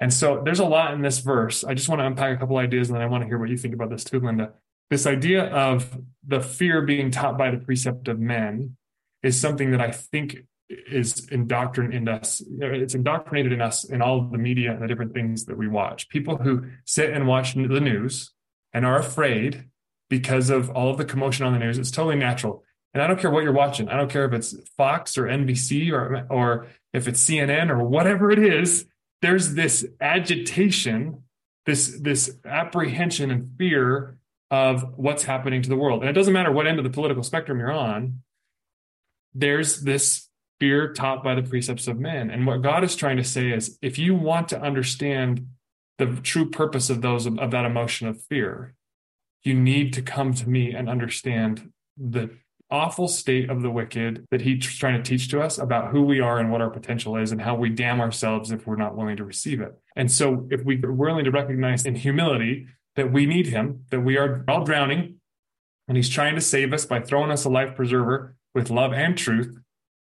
[0.00, 1.62] And so there's a lot in this verse.
[1.62, 3.50] I just want to unpack a couple ideas, and then I want to hear what
[3.50, 4.52] you think about this too, Lynda.
[4.88, 8.76] This idea of the fear being taught by the precept of men
[9.22, 10.38] is something that I think
[10.68, 12.42] is indoctrinated in us.
[12.58, 15.68] It's indoctrinated in us in all of the media and the different things that we
[15.68, 16.08] watch.
[16.08, 18.32] People who sit and watch the news
[18.72, 19.66] and are afraid
[20.08, 21.78] because of all of the commotion on the news.
[21.78, 22.62] It's totally natural.
[22.96, 23.90] And I don't care what you're watching.
[23.90, 28.30] I don't care if it's Fox or NBC or or if it's CNN or whatever
[28.30, 28.86] it is.
[29.20, 31.22] There's this agitation,
[31.66, 34.16] this this apprehension and fear
[34.50, 36.00] of what's happening to the world.
[36.00, 38.22] And it doesn't matter what end of the political spectrum you're on.
[39.34, 42.30] There's this fear taught by the precepts of men.
[42.30, 45.48] And what God is trying to say is if you want to understand
[45.98, 48.74] the true purpose of those of that emotion of fear,
[49.42, 52.30] you need to come to me and understand the
[52.70, 56.20] awful state of the wicked that he's trying to teach to us about who we
[56.20, 59.16] are and what our potential is and how we damn ourselves if we're not willing
[59.16, 59.72] to receive it.
[59.94, 64.16] And so if we're willing to recognize in humility that we need him, that we
[64.16, 65.20] are all drowning,
[65.88, 69.16] and he's trying to save us by throwing us a life preserver with love and
[69.16, 69.56] truth,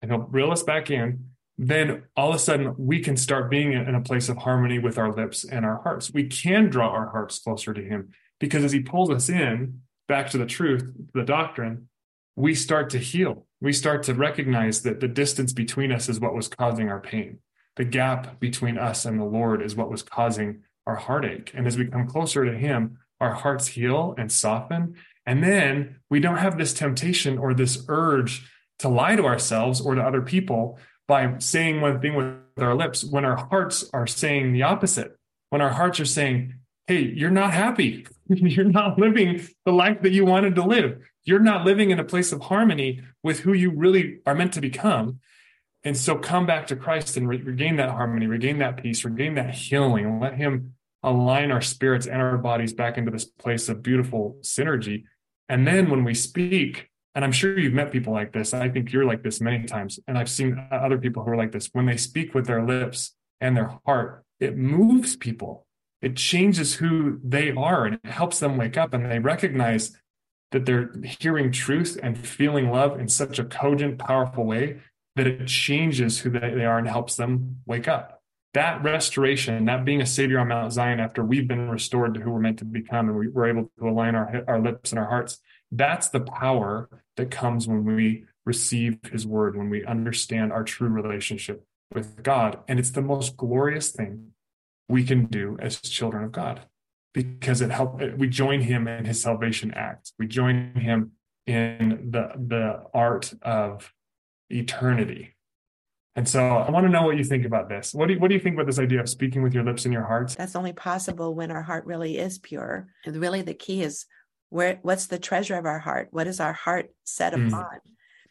[0.00, 1.26] and he'll reel us back in,
[1.58, 4.98] then all of a sudden we can start being in a place of harmony with
[4.98, 6.12] our lips and our hearts.
[6.12, 10.30] We can draw our hearts closer to him because as he pulls us in back
[10.30, 10.84] to the truth,
[11.14, 11.88] the doctrine,
[12.36, 13.46] we start to heal.
[13.60, 17.38] We start to recognize that the distance between us is what was causing our pain.
[17.76, 21.52] The gap between us and the Lord is what was causing our heartache.
[21.54, 24.96] And as we come closer to Him, our hearts heal and soften.
[25.24, 29.94] And then we don't have this temptation or this urge to lie to ourselves or
[29.94, 30.78] to other people
[31.08, 35.16] by saying one thing with our lips when our hearts are saying the opposite.
[35.50, 36.54] When our hearts are saying,
[36.86, 38.06] hey, you're not happy.
[38.28, 41.08] you're not living the life that you wanted to live.
[41.26, 44.60] You're not living in a place of harmony with who you really are meant to
[44.62, 45.20] become.
[45.84, 49.34] And so come back to Christ and re- regain that harmony, regain that peace, regain
[49.34, 53.68] that healing, and let Him align our spirits and our bodies back into this place
[53.68, 55.04] of beautiful synergy.
[55.48, 58.92] And then when we speak, and I'm sure you've met people like this, I think
[58.92, 61.86] you're like this many times, and I've seen other people who are like this, when
[61.86, 65.66] they speak with their lips and their heart, it moves people
[66.02, 69.96] it changes who they are and it helps them wake up and they recognize
[70.52, 70.90] that they're
[71.20, 74.80] hearing truth and feeling love in such a cogent, powerful way
[75.16, 78.22] that it changes who they are and helps them wake up.
[78.54, 82.30] That restoration, that being a savior on Mount Zion after we've been restored to who
[82.30, 85.08] we're meant to become and we, are able to align our, our lips and our
[85.08, 85.38] hearts,
[85.70, 90.88] that's the power that comes when we receive his word, when we understand our true
[90.88, 92.60] relationship with God.
[92.68, 94.32] And it's the most glorious thing
[94.88, 96.62] we can do as children of God
[97.16, 100.12] because it help we join him in his salvation act.
[100.18, 101.12] We join him
[101.46, 103.90] in the the art of
[104.50, 105.34] eternity.
[106.14, 107.94] And so I want to know what you think about this.
[107.94, 109.84] What do you, what do you think about this idea of speaking with your lips
[109.84, 110.34] and your hearts?
[110.34, 112.88] That's only possible when our heart really is pure.
[113.04, 114.06] And really the key is
[114.50, 116.08] where what's the treasure of our heart?
[116.10, 117.48] What is our heart set mm.
[117.48, 117.80] upon?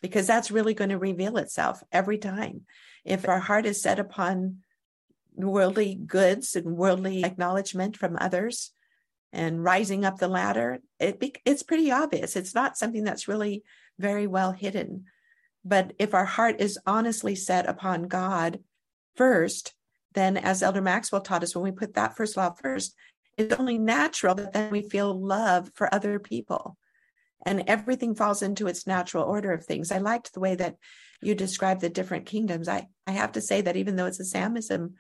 [0.02, 2.62] Because that's really going to reveal itself every time.
[3.04, 4.58] If our heart is set upon
[5.36, 8.72] worldly goods and worldly acknowledgement from others
[9.34, 12.36] and rising up the ladder, it be, it's pretty obvious.
[12.36, 13.64] It's not something that's really
[14.00, 15.06] very well hidden.
[15.64, 18.60] But if our heart is honestly set upon God
[19.16, 19.74] first,
[20.14, 22.96] then as Elder Maxwell taught us, when we put that first law first,
[23.38, 26.78] it's only natural that then we feel love for other people.
[27.46, 29.92] And everything falls into its natural order of things.
[29.92, 30.78] I liked the way that
[31.22, 32.68] you described the different kingdoms.
[32.68, 34.94] I, I have to say that even though it's a Samism,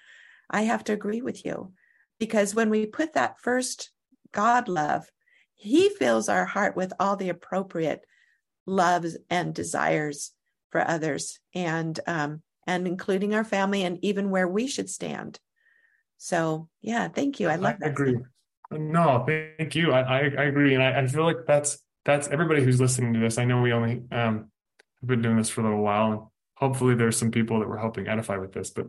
[0.49, 1.71] I have to agree with you.
[2.19, 3.91] Because when we put that first
[4.35, 5.09] God love,
[5.55, 8.05] He fills our heart with all the appropriate
[8.67, 10.31] loves and desires
[10.71, 15.39] for others and um, and including our family and even where we should stand.
[16.17, 17.47] So yeah thank you.
[17.47, 18.17] I love I agree.
[18.71, 19.91] No thank you.
[19.93, 20.73] I i, I agree.
[20.73, 23.37] And I, I, feel like that's that's everybody who's listening to this.
[23.37, 24.51] I know we only um
[24.99, 26.21] have been doing this for a little while and
[26.55, 28.87] hopefully there's some people that we're helping edify with this but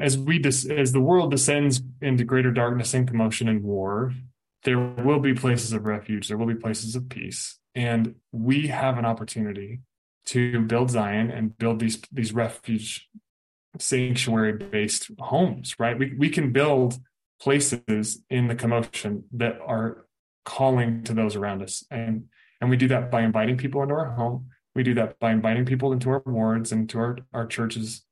[0.00, 4.12] as we des- as the world descends into greater darkness and commotion and war
[4.64, 8.98] there will be places of refuge there will be places of peace and we have
[8.98, 9.80] an opportunity
[10.28, 13.08] to build Zion and build these these refuge
[13.78, 15.98] sanctuary based homes, right?
[15.98, 16.98] We we can build
[17.40, 20.06] places in the commotion that are
[20.44, 21.84] calling to those around us.
[21.90, 22.24] And
[22.60, 24.48] and we do that by inviting people into our home.
[24.74, 28.04] We do that by inviting people into our wards and to our, our churches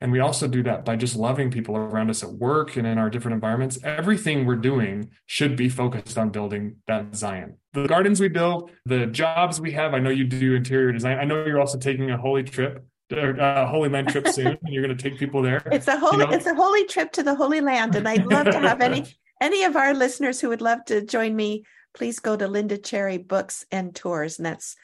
[0.00, 2.96] and we also do that by just loving people around us at work and in
[2.96, 3.78] our different environments.
[3.84, 7.56] Everything we're doing should be focused on building that Zion.
[7.74, 9.92] The gardens we build, the jobs we have.
[9.92, 11.18] I know you do interior design.
[11.18, 12.82] I know you're also taking a holy trip,
[13.12, 15.62] a uh, Holy Land trip soon, and you're going to take people there.
[15.66, 16.32] It's a holy, you know?
[16.32, 19.04] it's a holy trip to the Holy Land, and I'd love to have any
[19.40, 21.64] any of our listeners who would love to join me.
[21.92, 24.76] Please go to Lynda Cherry Books and Tours, and that's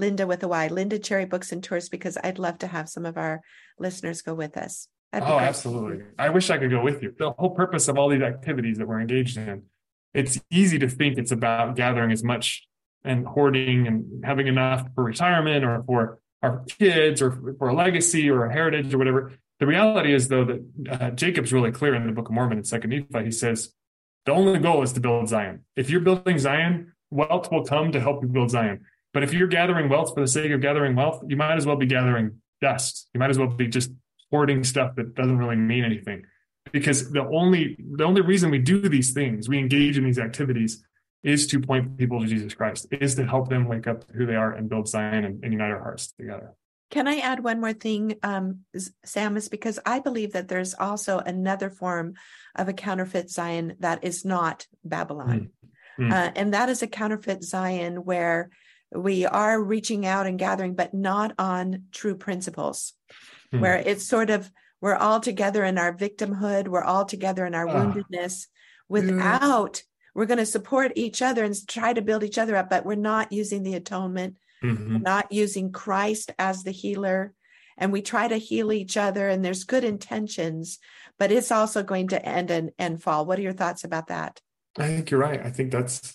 [0.00, 3.04] Lynda with a Y, Lynda Cherry Books and Tours, because I'd love to have some
[3.04, 3.42] of our
[3.78, 4.88] listeners go with us.
[5.12, 6.04] Oh, absolutely.
[6.18, 7.14] I wish I could go with you.
[7.18, 9.64] The whole purpose of all these activities that we're engaged in,
[10.14, 12.66] it's easy to think it's about gathering as much
[13.04, 18.30] and hoarding and having enough for retirement or for our kids or for a legacy
[18.30, 19.32] or a heritage or whatever.
[19.60, 22.64] The reality is, though, that uh, Jacob's really clear in the Book of Mormon in
[22.64, 23.26] Second Nephi.
[23.26, 23.74] He says
[24.24, 25.64] the only goal is to build Zion.
[25.76, 28.86] If you're building Zion, wealth will come to help you build Zion.
[29.12, 31.76] But if you're gathering wealth for the sake of gathering wealth, you might as well
[31.76, 33.08] be gathering dust.
[33.12, 33.90] You might as well be just
[34.30, 36.24] hoarding stuff that doesn't really mean anything.
[36.72, 40.82] Because the only the only reason we do these things, we engage in these activities,
[41.22, 44.26] is to point people to Jesus Christ, is to help them wake up to who
[44.26, 46.54] they are and build Zion and, and unite our hearts together.
[46.90, 48.60] Can I add one more thing, um,
[49.04, 49.36] Sam?
[49.36, 52.14] Is because I believe that there's also another form
[52.54, 55.50] of a counterfeit Zion that is not Babylon.
[55.98, 56.12] Mm.
[56.12, 58.50] Uh, and that is a counterfeit Zion where
[58.94, 62.92] we are reaching out and gathering, but not on true principles,
[63.50, 63.60] hmm.
[63.60, 67.68] where it's sort of we're all together in our victimhood, we're all together in our
[67.68, 68.46] uh, woundedness
[68.88, 69.82] without
[70.14, 72.94] we're going to support each other and try to build each other up, but we're
[72.96, 74.98] not using the atonement, mm-hmm.
[74.98, 77.32] not using Christ as the healer.
[77.78, 80.78] And we try to heal each other, and there's good intentions,
[81.18, 83.24] but it's also going to end and, and fall.
[83.24, 84.40] What are your thoughts about that?
[84.78, 85.40] I think you're right.
[85.40, 86.14] I think that's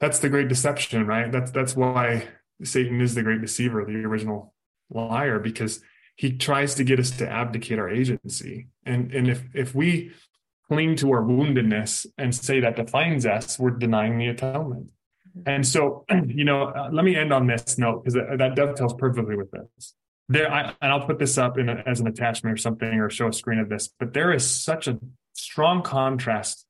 [0.00, 1.30] that's the great deception, right?
[1.30, 2.28] That's that's why
[2.62, 4.54] Satan is the great deceiver, the original
[4.88, 5.80] liar, because
[6.16, 8.68] he tries to get us to abdicate our agency.
[8.84, 10.12] And and if if we
[10.68, 14.88] cling to our woundedness and say that defines us, we're denying the atonement.
[15.46, 19.36] And so, you know, uh, let me end on this note because that dovetails perfectly
[19.36, 19.94] with this.
[20.28, 23.28] There, I, and I'll put this up a, as an attachment or something, or show
[23.28, 23.88] a screen of this.
[23.88, 24.98] But there is such a
[25.34, 26.66] strong contrast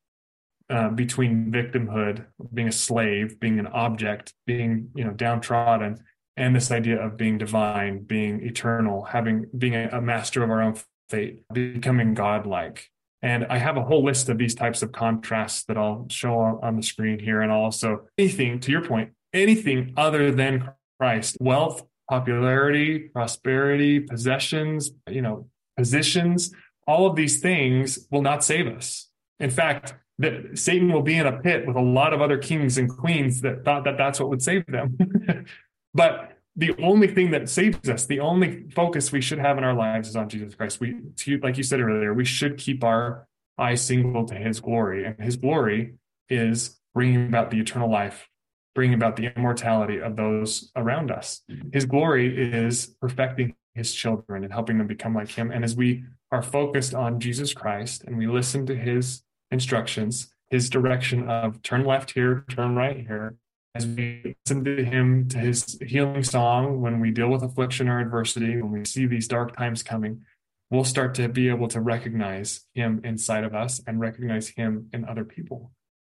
[0.71, 5.99] uh, between victimhood, being a slave, being an object, being you know downtrodden,
[6.37, 10.62] and this idea of being divine, being eternal, having being a, a master of our
[10.62, 10.77] own
[11.09, 12.89] fate, becoming godlike.
[13.23, 16.77] And I have a whole list of these types of contrasts that I'll show on
[16.77, 17.43] the screen here.
[17.43, 25.21] And also anything, to your point, anything other than Christ, wealth, popularity, prosperity, possessions, you
[25.21, 26.53] know, positions,
[26.87, 29.11] all of these things will not save us.
[29.39, 32.77] In fact, that Satan will be in a pit with a lot of other kings
[32.77, 34.99] and queens that thought that that's what would save them.
[35.95, 39.73] but the only thing that saves us, the only focus we should have in our
[39.73, 40.79] lives is on Jesus Christ.
[40.79, 40.95] We,
[41.43, 43.27] like you said earlier, we should keep our
[43.59, 45.95] eyes single to His glory, and His glory
[46.29, 48.29] is bringing about the eternal life,
[48.75, 51.41] bringing about the immortality of those around us.
[51.73, 55.51] His glory is perfecting His children and helping them become like Him.
[55.51, 60.70] And as we are focused on Jesus Christ and we listen to His instructions, His
[60.70, 63.36] direction of turn left here, turn right here,
[63.74, 68.01] as we listen to him to his healing song when we deal with affliction or
[68.01, 70.24] adversity when we see these dark times coming
[70.70, 75.05] we'll start to be able to recognize him inside of us and recognize him in
[75.05, 75.72] other people.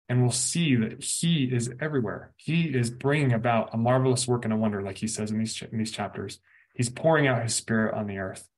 [0.09, 2.33] And we'll see that he is everywhere.
[2.37, 5.61] He is bringing about a marvelous work and a wonder like he says in these
[5.61, 6.39] in these chapters.
[6.75, 8.49] He's pouring out his spirit on the earth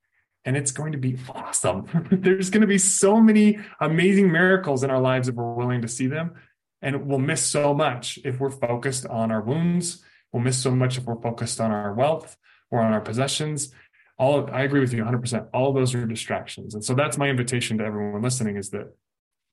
[0.45, 4.91] and it's going to be awesome there's going to be so many amazing miracles in
[4.91, 6.35] our lives if we're willing to see them
[6.83, 10.05] and we'll miss so much if we're focused on our wounds.
[10.33, 12.37] We'll miss so much if we're focused on our wealth
[12.71, 13.73] or on our possessions.
[14.19, 15.49] All of, I agree with you 100%.
[15.53, 16.75] All those are distractions.
[16.75, 18.95] And so that's my invitation to everyone listening is that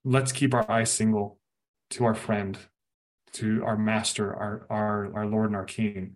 [0.04, 1.40] let's keep our eyes single
[1.92, 2.58] to our friend,
[3.34, 6.16] to our master, our our our Lord and our King.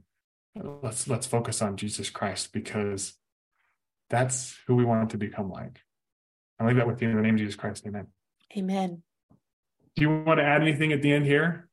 [0.56, 3.14] Let's let's focus on Jesus Christ because
[4.10, 5.80] that's who we want to become like.
[6.60, 7.86] I leave that with you in the name of Jesus Christ.
[7.88, 8.08] Amen.
[8.58, 9.04] Amen.
[9.96, 11.70] Do you want to add anything at the end here?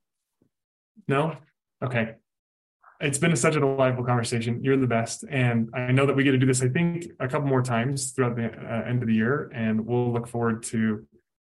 [1.09, 1.37] No?
[1.83, 2.15] Okay.
[3.01, 4.63] It's been such a delightful conversation.
[4.63, 5.25] You're the best.
[5.29, 8.13] And I know that we get to do this, I think, a couple more times
[8.13, 9.51] throughout the uh, end of the year.
[9.55, 11.07] And we'll look forward to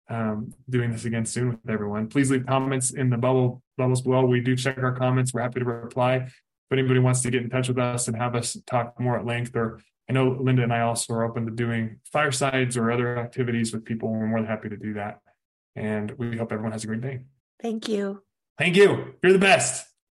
[0.08, 2.08] um, doing this again soon with everyone.
[2.08, 4.24] Please leave comments in the bubble bubbles below.
[4.24, 5.32] We do check our comments.
[5.32, 6.16] We're happy to reply.
[6.16, 6.32] If
[6.72, 9.54] anybody wants to get in touch with us and have us talk more at length,
[9.54, 13.72] or I know Lynda and I also are open to doing firesides or other activities
[13.72, 14.10] with people.
[14.10, 15.20] We're more than happy to do that.
[15.76, 17.20] And we hope everyone has a great day.
[17.60, 18.22] Thank you.
[18.56, 19.14] Thank you.
[19.22, 19.87] You're the best.